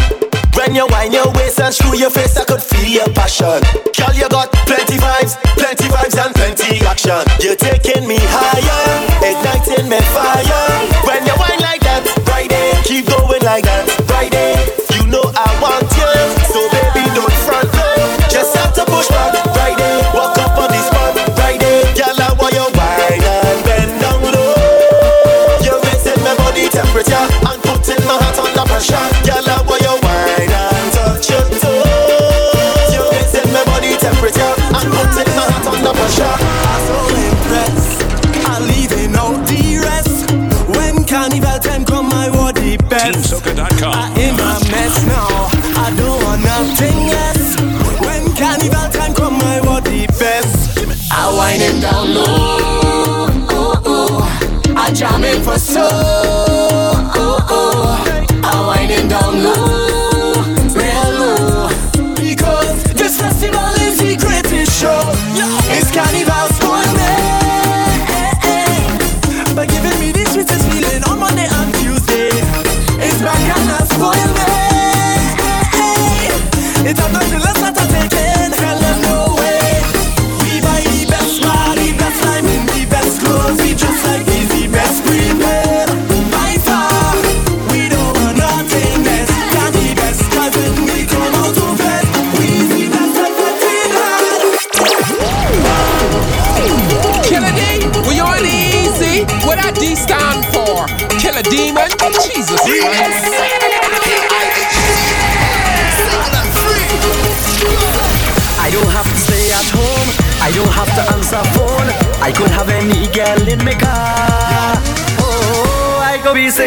When 0.57 0.75
you 0.75 0.87
wind 0.89 1.13
your 1.13 1.29
waist 1.37 1.61
and 1.61 1.75
screw 1.75 1.97
your 1.97 2.09
face, 2.09 2.37
I 2.39 2.45
could 2.45 2.63
feel 2.63 2.89
your 2.89 3.09
passion. 3.13 3.61
Girl, 3.93 4.15
you 4.17 4.29
got 4.29 4.51
plenty 4.65 4.97
vibes, 4.97 5.37
plenty 5.61 5.85
vibes 5.85 6.17
and 6.17 6.35
plenty 6.35 6.81
action. 6.87 7.21
You're 7.45 7.61
taking 7.61 8.09
me 8.09 8.17
higher, 8.17 8.83
igniting 9.21 9.89
me 9.91 10.01
fire. 10.17 10.67
When 11.05 11.27
you 11.29 11.37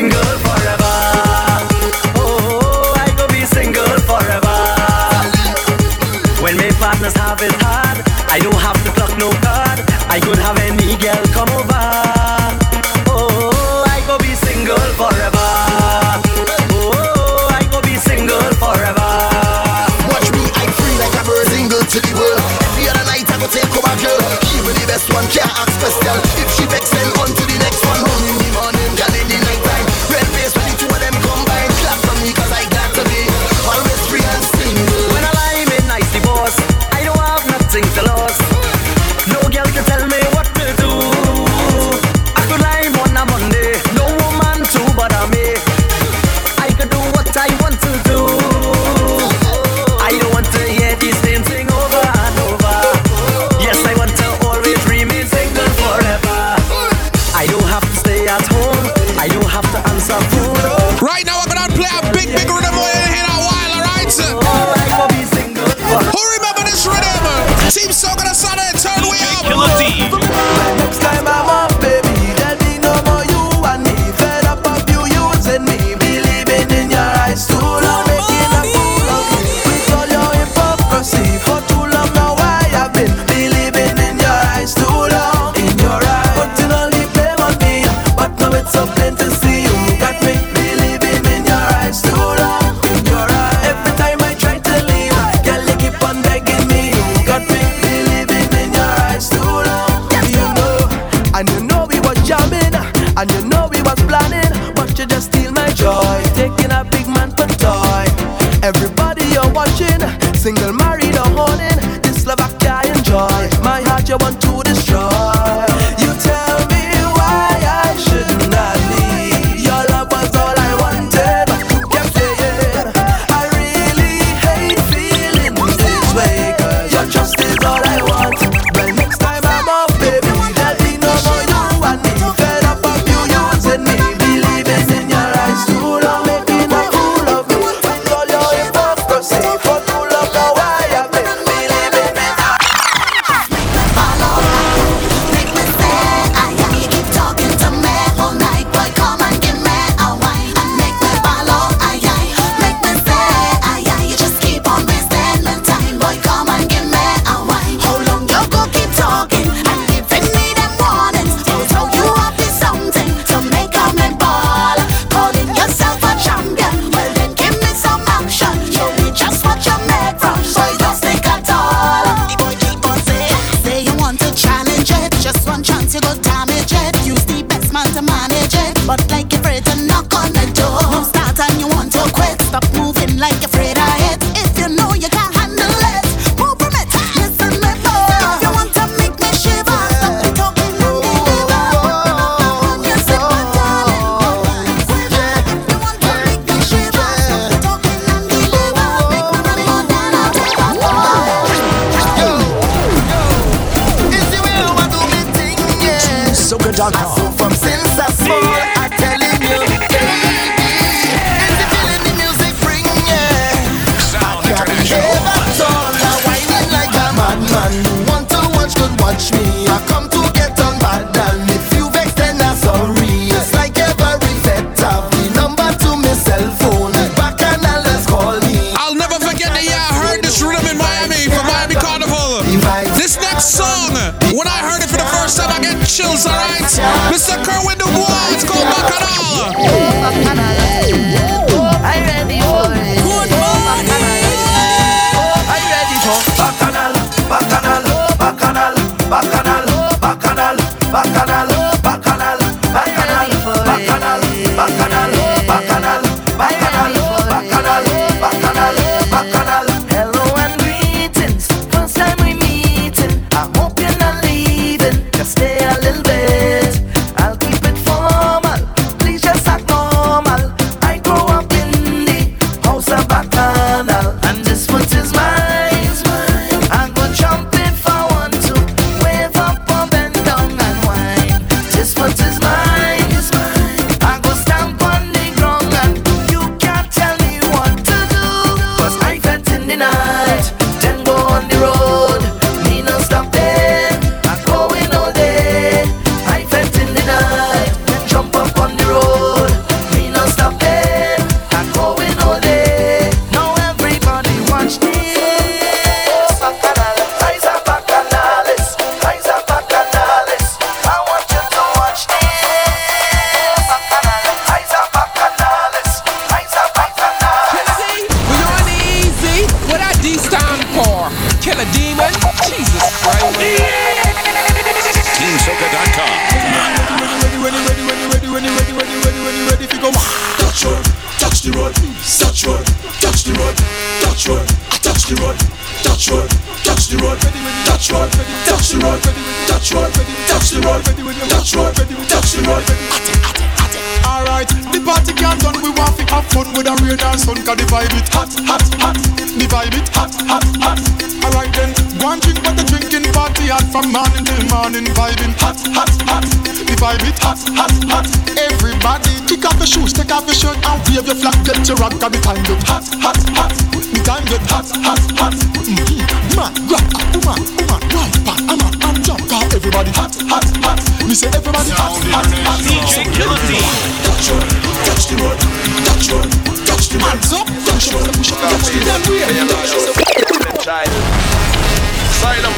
nothing 0.02 0.10
good. 0.10 0.49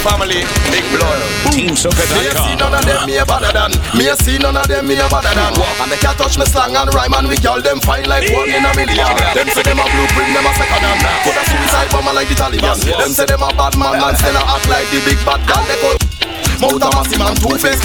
Family, 0.02 0.42
big 0.74 0.86
blood. 0.90 1.22
Me 1.54 1.70
a 1.70 1.76
see 1.78 2.56
none 2.58 2.74
of 2.74 2.84
them, 2.86 3.06
me 3.06 3.18
a 3.18 3.26
better 3.26 3.54
than. 3.54 3.72
Me 3.94 4.10
see 4.18 4.38
none 4.42 4.58
of 4.58 4.68
them, 4.68 4.88
me 4.90 4.98
a 4.98 5.06
better 5.08 5.34
than. 5.34 5.54
And 5.82 5.90
they 5.92 6.02
can't 6.02 6.18
touch 6.18 6.38
me 6.38 6.46
slang 6.46 6.76
and 6.76 6.90
rhyme 6.94 7.14
and 7.14 7.30
we 7.30 7.38
girl 7.38 7.62
them 7.62 7.80
fine 7.80 8.10
like 8.10 8.26
one 8.34 8.50
in 8.50 8.66
a 8.66 8.72
million. 8.74 9.06
Them 9.38 9.48
say 9.54 9.64
them 9.64 9.80
a 9.80 9.86
blueprint, 9.86 10.34
them 10.34 10.46
a 10.46 10.52
second 10.58 10.84
hand. 10.84 11.06
Put 11.24 11.38
a 11.38 11.44
suicide 11.46 11.90
bomber 11.94 12.14
like 12.14 12.28
the 12.28 12.36
Taliban. 12.36 12.78
Them 12.82 13.14
say 13.14 13.26
them 13.26 13.46
a 13.46 13.54
bad 13.54 13.78
man 13.78 14.02
and 14.02 14.18
still 14.18 14.36
a 14.36 14.42
act 14.42 14.68
like 14.68 14.90
the 14.90 15.00
big 15.06 15.20
bad 15.22 15.42
girl. 15.46 15.64
They 15.70 15.78
call 15.80 16.11
Mouth 16.62 16.78
a 16.78 16.90
massive 16.94 17.18
man, 17.18 17.34
two 17.42 17.58
face. 17.58 17.82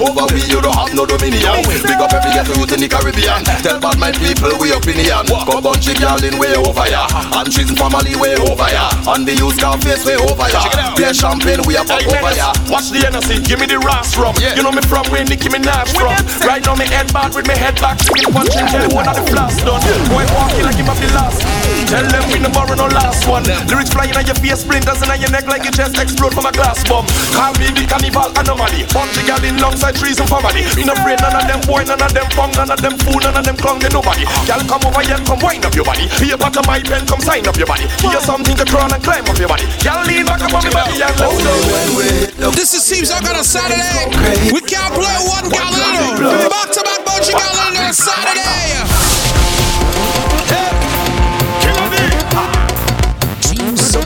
Over 0.00 0.24
we, 0.32 0.40
you 0.48 0.60
don't 0.64 0.72
have 0.72 0.92
no 0.96 1.04
dominion. 1.04 1.60
Big 1.68 2.00
up 2.00 2.12
every 2.16 2.32
ghetto 2.32 2.56
youth 2.56 2.72
in 2.72 2.80
the 2.80 2.88
Caribbean. 2.88 3.44
Tell 3.60 3.76
bad 3.76 4.00
my 4.00 4.08
people 4.12 4.56
we 4.56 4.72
opinion. 4.72 5.28
Go 5.28 5.60
bunchy 5.60 5.92
girl 6.00 6.16
in 6.24 6.40
way 6.40 6.56
over 6.56 6.88
ya. 6.88 7.04
And 7.36 7.52
she's 7.52 7.68
family 7.76 8.16
way 8.16 8.36
over 8.40 8.68
ya. 8.72 8.88
And 9.04 9.28
the 9.28 9.36
youth 9.36 9.60
car 9.60 9.76
face 9.84 10.04
way 10.08 10.16
over 10.16 10.48
ya. 10.48 10.64
Beer 10.96 11.12
champagne 11.12 11.60
we 11.68 11.76
a 11.76 11.84
pop 11.84 12.04
over 12.08 12.32
ya. 12.32 12.56
Watch 12.72 12.88
the 12.88 13.04
energy, 13.04 13.36
give 13.44 13.60
me 13.60 13.68
the 13.68 13.78
ras 13.84 14.12
from. 14.16 14.32
You 14.40 14.64
know 14.64 14.72
me 14.72 14.80
from 14.84 15.04
where 15.12 15.24
Nicki 15.24 15.52
Minaj 15.52 15.92
from. 15.92 16.16
Right 16.40 16.64
now 16.64 16.76
me 16.76 16.88
head 16.88 17.12
back 17.12 17.36
with 17.36 17.44
me 17.44 17.56
head 17.56 17.76
back. 17.84 18.00
One 18.32 18.48
change, 18.48 18.72
tell 18.72 18.88
one 18.96 19.08
of 19.08 19.16
the 19.16 19.24
flash 19.28 19.60
done. 19.60 19.80
Boy 20.08 20.24
walking 20.32 20.64
like 20.64 20.76
him 20.76 20.88
have 20.88 21.00
the 21.00 21.08
last. 21.12 21.55
Tell 21.86 22.06
them 22.06 22.24
we 22.30 22.38
no 22.42 22.50
borrow 22.50 22.74
no 22.74 22.90
last 22.90 23.26
one. 23.30 23.46
Lyrics 23.70 23.94
flying 23.94 24.14
on 24.16 24.26
your 24.26 24.34
face, 24.42 24.66
splinters 24.66 25.00
in 25.02 25.10
your 25.20 25.30
neck 25.30 25.46
like 25.46 25.62
your 25.62 25.72
chest 25.72 25.94
explode 25.98 26.34
from 26.34 26.46
a 26.46 26.52
glass 26.52 26.82
bomb. 26.82 27.06
Call 27.30 27.54
me 27.62 27.70
the 27.70 27.86
carnival 27.86 28.30
anomaly. 28.34 28.84
Bunch 28.90 29.14
of 29.16 29.24
gal 29.26 29.42
in 29.44 29.56
alongside 29.58 29.94
trees 29.94 30.18
and 30.18 30.28
family. 30.28 30.66
Me 30.74 30.82
no 30.82 30.92
afraid 30.98 31.22
none 31.22 31.36
of 31.38 31.46
them 31.46 31.60
boy, 31.62 31.86
none 31.86 32.02
of 32.02 32.12
them 32.12 32.26
punk, 32.34 32.58
none 32.58 32.70
of 32.70 32.80
them 32.82 32.98
fool, 33.06 33.22
none 33.22 33.38
of 33.38 33.44
them 33.46 33.56
clown, 33.56 33.78
they 33.78 33.90
nobody. 33.94 34.26
Gal 34.50 34.60
come 34.66 34.82
over 34.82 35.02
here, 35.02 35.20
come 35.22 35.38
wind 35.40 35.64
up 35.64 35.74
your 35.74 35.86
body. 35.86 36.10
Here 36.18 36.36
back 36.36 36.56
of 36.58 36.66
my 36.66 36.82
pen, 36.82 37.06
come 37.06 37.22
sign 37.22 37.46
up 37.46 37.56
your 37.56 37.70
body. 37.70 37.86
Here 38.02 38.20
something 38.20 38.56
to 38.56 38.66
crawl 38.66 38.90
and 38.90 39.02
climb 39.02 39.24
up 39.26 39.38
your 39.38 39.48
body. 39.48 39.66
Gal 39.80 40.02
lean 40.06 40.26
back 40.26 40.42
up 40.42 40.54
on 40.54 40.62
me 40.66 40.70
body 40.74 40.98
and 41.02 41.14
let's 41.22 41.38
go. 41.38 42.50
This 42.50 42.74
is 42.74 42.82
Team 42.82 43.06
Soca 43.06 43.30
on 43.30 43.38
a 43.38 43.44
Saturday. 43.44 44.50
We 44.50 44.60
can't 44.60 44.90
play 44.90 45.16
one 45.22 45.46
gallon. 45.54 46.18
Back 46.50 46.74
to 46.74 46.82
back 46.82 47.02
bunch 47.06 47.30
of 47.30 47.38
gallon 47.38 47.78
on 47.78 47.94
Saturday. 47.94 49.55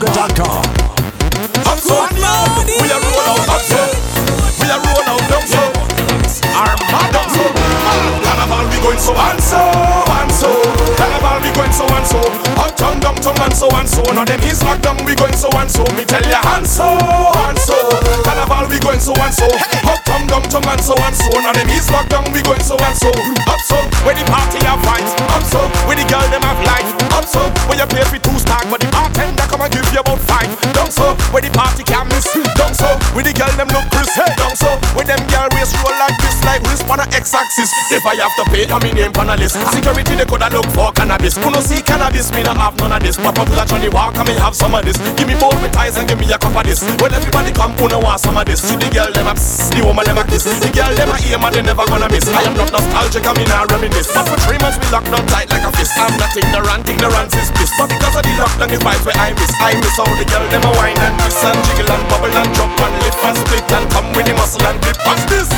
Good 0.01 0.16
morning. 0.16 0.32
We 2.80 2.88
are 2.90 3.01
roll 3.05 3.20
out 3.20 3.48
up 3.51 3.61
so. 3.61 3.76
We 4.59 4.70
roll 4.80 5.05
out. 5.05 5.20
Armada. 6.57 7.20
Carnival 8.24 8.64
we 8.70 8.80
going 8.80 8.98
so 8.98 9.12
and 9.14 9.40
so 9.42 9.59
and 9.61 10.32
so. 10.32 10.80
We 11.51 11.57
going 11.59 11.74
so 11.74 11.82
and 11.90 12.07
so. 12.07 12.22
Uptown, 12.62 13.01
downtown 13.03 13.34
and 13.42 13.51
so 13.51 13.66
and 13.74 13.88
so. 13.88 14.03
Now 14.14 14.22
them 14.24 14.38
is 14.46 14.62
locked 14.62 14.86
down 14.86 15.03
we 15.03 15.18
going 15.18 15.34
so 15.34 15.51
and 15.59 15.66
so. 15.66 15.82
Me 15.98 16.07
tell 16.07 16.22
ya 16.22 16.38
and 16.55 16.62
so 16.62 16.86
and 16.86 17.59
so. 17.59 17.74
Carnival 18.22 18.70
we 18.70 18.78
going 18.78 19.03
so 19.03 19.11
and 19.18 19.34
so. 19.34 19.51
Uptown, 19.82 20.30
downtown 20.30 20.62
and 20.70 20.78
so 20.78 20.94
and 20.94 21.16
so. 21.16 21.26
Now 21.42 21.51
them 21.51 21.66
is 21.74 21.90
locked 21.90 22.14
down 22.14 22.22
we 22.30 22.38
going 22.46 22.62
so 22.62 22.78
and 22.78 22.94
so. 22.94 23.11
Up 23.51 23.59
so 23.66 23.82
where 24.07 24.14
the 24.14 24.22
party 24.30 24.62
have 24.62 24.78
vibes. 24.86 25.11
Up 25.34 25.42
so 25.42 25.59
where 25.90 25.98
the 25.98 26.07
girl 26.07 26.22
them 26.30 26.46
have 26.46 26.62
life. 26.62 26.86
Up 27.18 27.26
so 27.26 27.42
where 27.66 27.82
you 27.82 27.86
pay 27.90 28.07
for 28.07 28.22
two 28.22 28.38
stack, 28.38 28.70
but 28.70 28.78
the 28.78 28.86
bartender 28.94 29.42
come 29.51 29.66
and 29.66 29.72
give 29.74 29.90
you 29.90 29.98
about 30.07 30.22
five. 30.22 30.46
Down 30.70 30.86
so 30.86 31.18
where 31.34 31.42
the 31.42 31.51
party 31.51 31.82
can 31.82 32.07
miss. 32.14 32.30
Down 32.55 32.70
so. 32.78 32.86
With 33.11 33.26
the 33.26 33.34
girl 33.34 33.51
them 33.59 33.66
look 33.74 33.90
head 34.14 34.34
down 34.38 34.55
so. 34.55 34.70
With 34.94 35.07
them 35.11 35.18
girl 35.30 35.51
waist 35.55 35.74
roll 35.82 35.94
like 35.98 36.14
this, 36.22 36.38
like 36.46 36.62
wrist 36.70 36.86
on 36.86 37.01
a 37.01 37.07
X-axis. 37.11 37.70
If 37.90 38.07
I 38.07 38.14
have 38.22 38.34
to 38.38 38.44
pay, 38.51 38.70
I 38.70 38.78
mean 38.82 38.94
name 38.94 39.14
on 39.18 39.30
a 39.30 39.36
list. 39.36 39.59
Security 39.74 40.14
they 40.14 40.26
coulda 40.26 40.46
look 40.51 40.66
for 40.74 40.92
cannabis. 40.92 41.34
No 41.51 41.61
see 41.61 41.82
cannabis, 41.82 42.30
me 42.30 42.42
not 42.46 42.57
have 42.57 42.78
none 42.78 42.94
of 42.94 43.03
this. 43.03 43.18
Pop 43.18 43.38
up 43.38 43.51
latch 43.59 43.72
on 43.74 43.82
the 43.82 43.90
walk, 43.90 44.16
I 44.16 44.22
me 44.24 44.34
have 44.38 44.55
some 44.55 44.74
of 44.74 44.86
this. 44.86 44.96
Give 45.18 45.26
me 45.26 45.34
both 45.34 45.59
my 45.59 45.68
ties 45.68 45.98
and 45.98 46.07
give 46.07 46.18
me 46.18 46.30
a 46.30 46.38
cup 46.38 46.55
of 46.55 46.62
this. 46.62 46.78
When 47.03 47.11
everybody 47.12 47.51
come, 47.51 47.74
who 47.74 47.90
no 47.90 47.98
want 47.98 48.20
some 48.22 48.38
of 48.38 48.46
this. 48.46 48.62
See 48.62 48.78
the 48.78 48.86
girl 48.88 49.11
them 49.11 49.26
a 49.26 49.34
psst, 49.34 49.74
the 49.74 49.82
woman 49.82 50.07
them 50.07 50.18
a 50.18 50.24
kiss. 50.24 50.46
The 50.46 50.70
girl 50.70 50.94
them 50.94 51.11
a 51.11 51.16
aim 51.26 51.42
and 51.42 51.53
they 51.55 51.62
never 51.66 51.84
gonna 51.90 52.09
miss. 52.09 52.30
I 52.30 52.46
am 52.46 52.55
not 52.55 52.70
nostalgic, 52.70 53.26
I 53.26 53.32
mean 53.34 53.51
I 53.51 53.66
reminisce. 53.66 54.09
But 54.14 54.30
for 54.30 54.38
three 54.46 54.62
months 54.62 54.78
we 54.78 54.86
locked 54.94 55.11
down 55.11 55.26
tight 55.26 55.51
like 55.51 55.66
a 55.66 55.72
fist. 55.74 55.98
I'm 55.98 56.14
not 56.16 56.32
ignorant, 56.32 56.86
ignorance 56.86 57.34
is 57.34 57.51
bliss. 57.51 57.74
But 57.74 57.90
because 57.90 58.14
of 58.14 58.22
the 58.22 58.34
lockdown, 58.38 58.70
the 58.70 58.78
vibes 58.78 59.05
where 59.05 59.18
I 59.18 59.34
miss. 59.34 59.53
I 59.59 59.74
miss 59.74 59.98
all 59.98 60.14
the 60.14 60.26
girl 60.30 60.46
them 60.48 60.64
a 60.64 60.72
wine 60.78 60.96
and 61.03 61.14
twist 61.18 61.42
and 61.42 61.59
jiggle 61.66 61.90
and 61.90 62.05
bubble 62.07 62.30
and 62.30 62.51
jump 62.55 62.78
and 62.78 62.94
lift 63.03 63.20
and 63.26 63.36
split 63.36 63.68
and 63.74 63.84
come 63.90 64.09
with 64.14 64.24
the 64.24 64.34
muscle 64.38 64.62
and 64.64 64.78
dip. 64.80 64.96
Watch 65.03 65.24
this. 65.26 65.51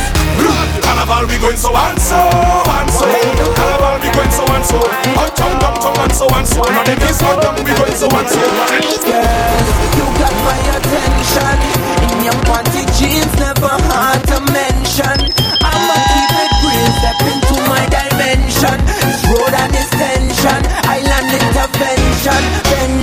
Carnival 0.83 1.29
we 1.29 1.37
going 1.39 1.61
so 1.61 1.71
and 1.71 2.01
so 2.01 2.17
and 2.17 2.91
so. 2.91 3.07
Carnival 3.07 4.01
we 4.01 4.09
going 4.11 4.33
so 4.33 4.43
and 4.49 4.65
so. 4.65 4.79
Uptown, 5.21 5.72
downtown 5.73 6.05
and 6.05 6.13
so 6.13 6.27
and 6.35 6.47
so. 6.47 6.63
Now 6.63 6.83
the 6.85 6.97
kiss 6.97 7.23
on 7.23 7.41
down 7.41 7.55
we 7.57 7.63
going 7.65 7.97
so 7.97 8.09
and 8.09 8.29
so. 8.29 8.41
You 9.97 10.05
got 10.21 10.35
my 10.45 10.59
attention 10.77 11.57
In 12.13 12.25
your 12.25 12.39
panty 12.49 12.85
jeans 12.99 13.33
never 13.39 13.73
hard 13.89 14.21
to 14.29 14.39
mention 14.53 15.19
I'ma 15.63 15.97
keep 16.13 16.33
it 16.45 16.53
real, 16.65 16.91
step 17.01 17.21
into 17.29 17.57
my 17.69 17.83
dimension 17.89 18.79
This 18.87 19.21
road 19.31 19.53
and 19.53 19.73
this 19.73 19.91
tension 19.91 20.61
Island 20.89 21.29
intervention, 21.33 22.43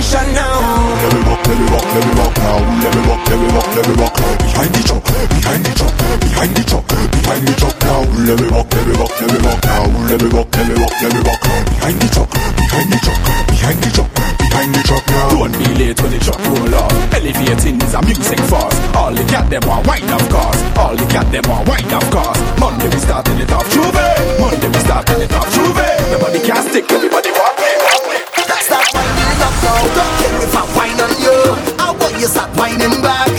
tension 0.00 0.32
now 0.32 0.96
Let 1.02 1.12
me 1.12 1.20
rock, 1.28 1.44
let 1.44 1.58
me 1.60 1.66
rock, 1.68 1.84
let 1.92 2.04
me 2.06 2.12
rock 2.16 2.36
now. 2.40 2.56
Let 2.80 2.92
me 2.96 3.00
rock, 3.04 3.22
let 3.28 3.38
me 3.40 3.48
rock, 3.52 3.68
let 3.76 3.84
me 3.88 3.94
rock. 4.00 4.14
Behind 4.40 4.72
the 4.72 4.80
truck, 4.88 5.04
behind 5.04 5.62
the 5.64 5.72
truck, 5.76 5.94
behind 6.24 6.52
the 6.56 6.62
truck, 6.64 6.86
behind 6.88 7.44
the 7.44 7.52
truck 7.60 7.76
now. 7.84 8.00
Let 8.24 8.36
me 8.40 8.46
rock, 8.48 8.68
let 8.72 8.86
me 8.88 8.94
rock, 8.96 9.12
let 9.20 9.28
me 9.28 9.38
rock 9.44 9.60
now. 9.60 9.84
Let 10.08 10.18
me 10.22 10.28
rock, 10.32 10.48
let 10.56 10.66
me 10.68 10.74
rock, 10.80 10.96
let 11.04 11.12
me 11.12 11.20
rock. 11.20 11.40
Behind 11.68 11.98
the 12.00 12.08
truck, 12.08 12.30
behind 12.32 12.88
the 12.88 12.98
truck, 13.04 13.20
behind 13.50 13.78
the 13.84 13.90
truck, 13.92 14.10
behind 14.40 14.70
the 14.72 14.82
truck 14.88 15.04
now. 15.10 15.28
Don't 15.36 15.52
be 15.60 15.66
late 15.76 15.98
when 16.00 16.12
the 16.16 16.20
truck 16.24 16.40
roll 16.48 16.74
off. 16.80 16.92
Elevating 17.12 17.76
is 17.84 17.92
a 17.92 18.00
music 18.00 18.40
fast. 18.48 18.76
All 18.96 19.12
the 19.12 19.24
cat 19.28 19.44
them 19.52 19.64
want 19.68 19.84
wine 19.84 20.08
of 20.08 20.24
course. 20.32 20.60
All 20.80 20.96
the 20.96 21.04
cat 21.12 21.28
them 21.28 21.44
want 21.44 21.68
wine 21.68 21.92
of 21.92 22.06
course. 22.08 22.40
Monday 22.56 22.88
we 22.88 22.98
starting 23.04 23.36
it 23.36 23.52
off, 23.52 23.68
J'ouvert. 23.68 24.16
Monday 24.40 24.68
we 24.68 24.80
starting 24.80 25.20
it 25.20 25.32
off, 25.36 25.48
J'ouvert. 25.52 26.00
Nobody 26.08 26.40
can 26.40 26.62
stick, 26.72 26.88
everybody 26.88 27.30
want 27.36 27.56
me. 27.60 27.70
Stop 27.84 28.29
up 29.50 29.62
now. 29.62 29.82
Don't 29.94 30.14
care 30.20 30.42
if 30.42 30.54
I 30.54 30.64
whine 30.76 31.00
on 31.00 31.12
you. 31.20 31.38
I 31.78 31.92
want 31.98 32.14
you 32.20 32.26
start 32.26 32.50
whining 32.56 33.02
back. 33.02 33.29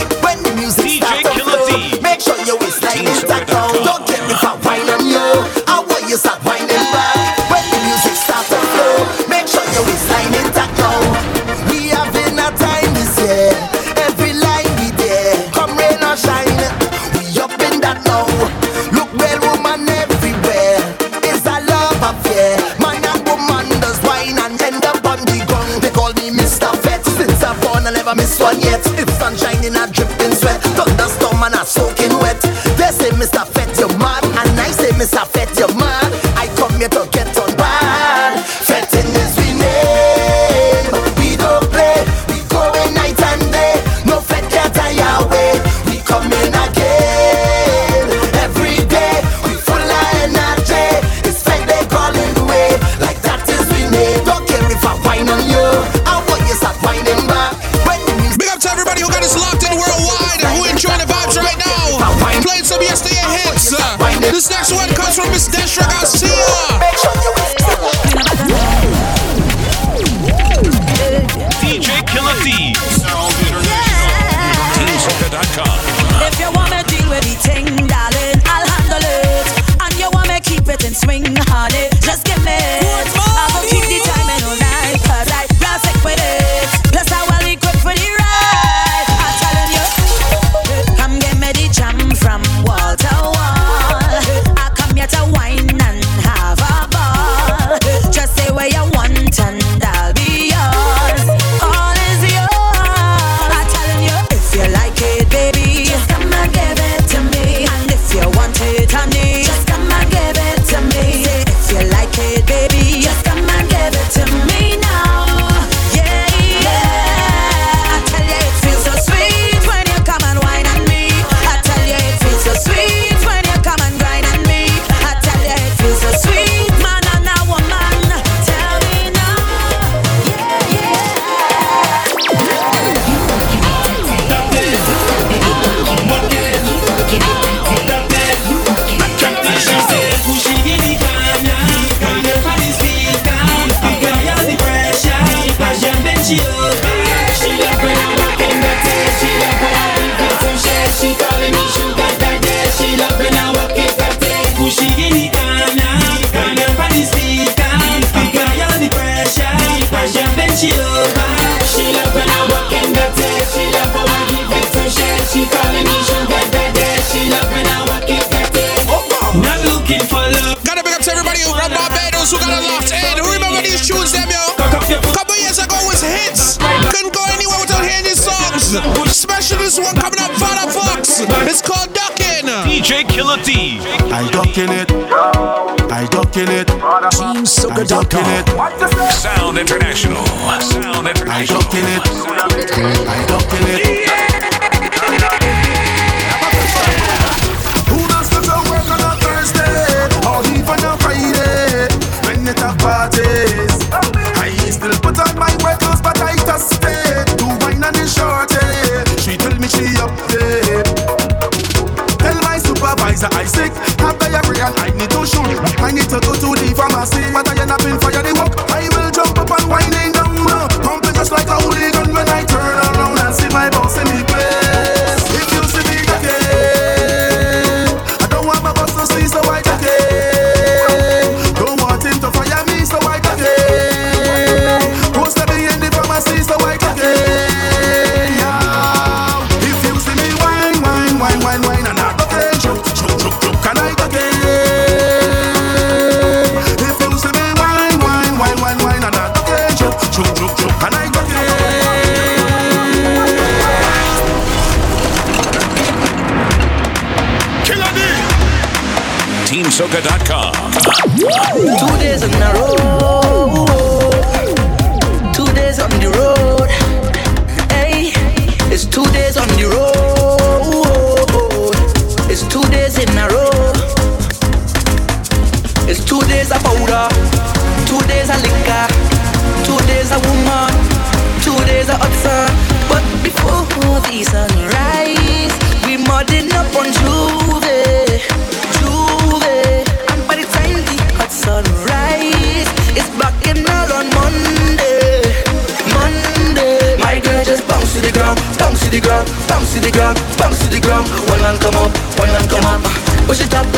When 202.62 203.10
it 203.14 203.31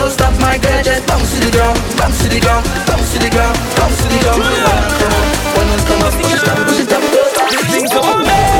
Don't 0.04 0.12
stop 0.12 0.38
my 0.38 0.58
girl, 0.58 0.82
just 0.82 1.06
bounce 1.06 1.32
to 1.32 1.46
the 1.46 1.50
ground, 1.50 1.78
bounce 1.96 2.22
to 2.22 2.28
the 2.28 2.38
ground, 2.38 2.66
bounce 2.86 3.14
to 3.14 3.18
the 3.20 3.30
ground, 3.30 3.56
bounce 3.74 3.96
to 4.02 4.08
the 4.12 4.18
ground. 4.20 4.42
Wanna 5.56 5.76
come 5.88 6.02
up, 6.02 6.12
push 6.20 6.34
it 6.34 6.46
up, 6.46 6.58
push 6.68 6.80
it 6.80 6.92
up, 6.92 7.00
don't 7.00 7.30
stop. 7.32 7.48
Think 7.72 7.90
come 7.90 8.04
on. 8.04 8.53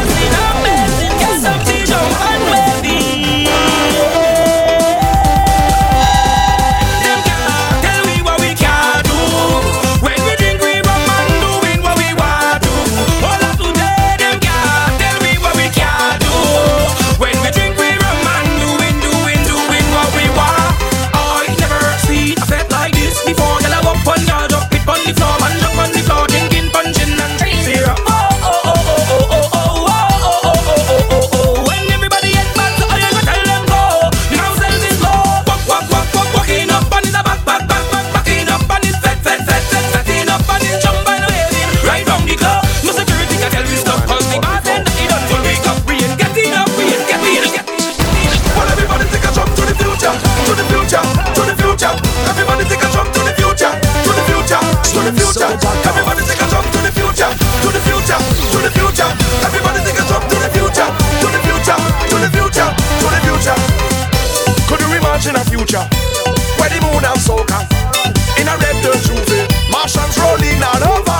Martians 69.84 70.16
rolling 70.16 70.64
all 70.64 70.96
over. 70.96 71.18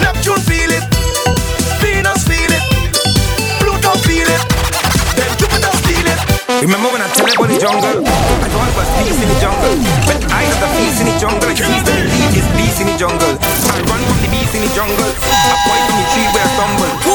Neptune 0.00 0.40
feel 0.40 0.72
it, 0.72 0.80
Venus 1.84 2.24
feel 2.24 2.48
it, 2.48 2.64
Pluto 3.60 3.92
feel 4.08 4.24
it, 4.24 4.40
then 5.12 5.28
Jupiter 5.36 5.76
feel 5.84 6.08
it. 6.08 6.16
Remember 6.64 6.88
when 6.88 7.04
I 7.04 7.12
tell 7.12 7.28
about 7.28 7.52
the 7.52 7.60
jungle? 7.60 8.08
I 8.08 8.48
thought 8.48 8.72
it 8.72 8.76
was 8.80 8.88
peace 8.96 9.20
in 9.20 9.28
the 9.28 9.36
jungle, 9.36 9.76
but 10.08 10.16
I 10.32 10.48
got 10.48 10.64
the 10.64 10.68
peace 10.80 10.96
in 10.96 11.12
the 11.12 11.16
jungle. 11.20 11.44
I 11.44 11.52
refuse 11.52 11.84
to 11.84 11.92
believe 11.92 12.40
it's 12.40 12.48
peace 12.56 12.80
in 12.80 12.88
the 12.88 12.96
jungle. 12.96 13.36
I 13.36 13.84
run 13.84 14.00
from 14.00 14.16
the 14.24 14.32
beast 14.32 14.56
in 14.56 14.64
the 14.64 14.72
jungle. 14.72 15.12
I 15.28 15.56
point 15.68 15.84
from 15.92 15.96
the 16.00 16.08
tree 16.16 16.28
where 16.32 16.48
I 16.48 16.50
stumble. 16.56 17.07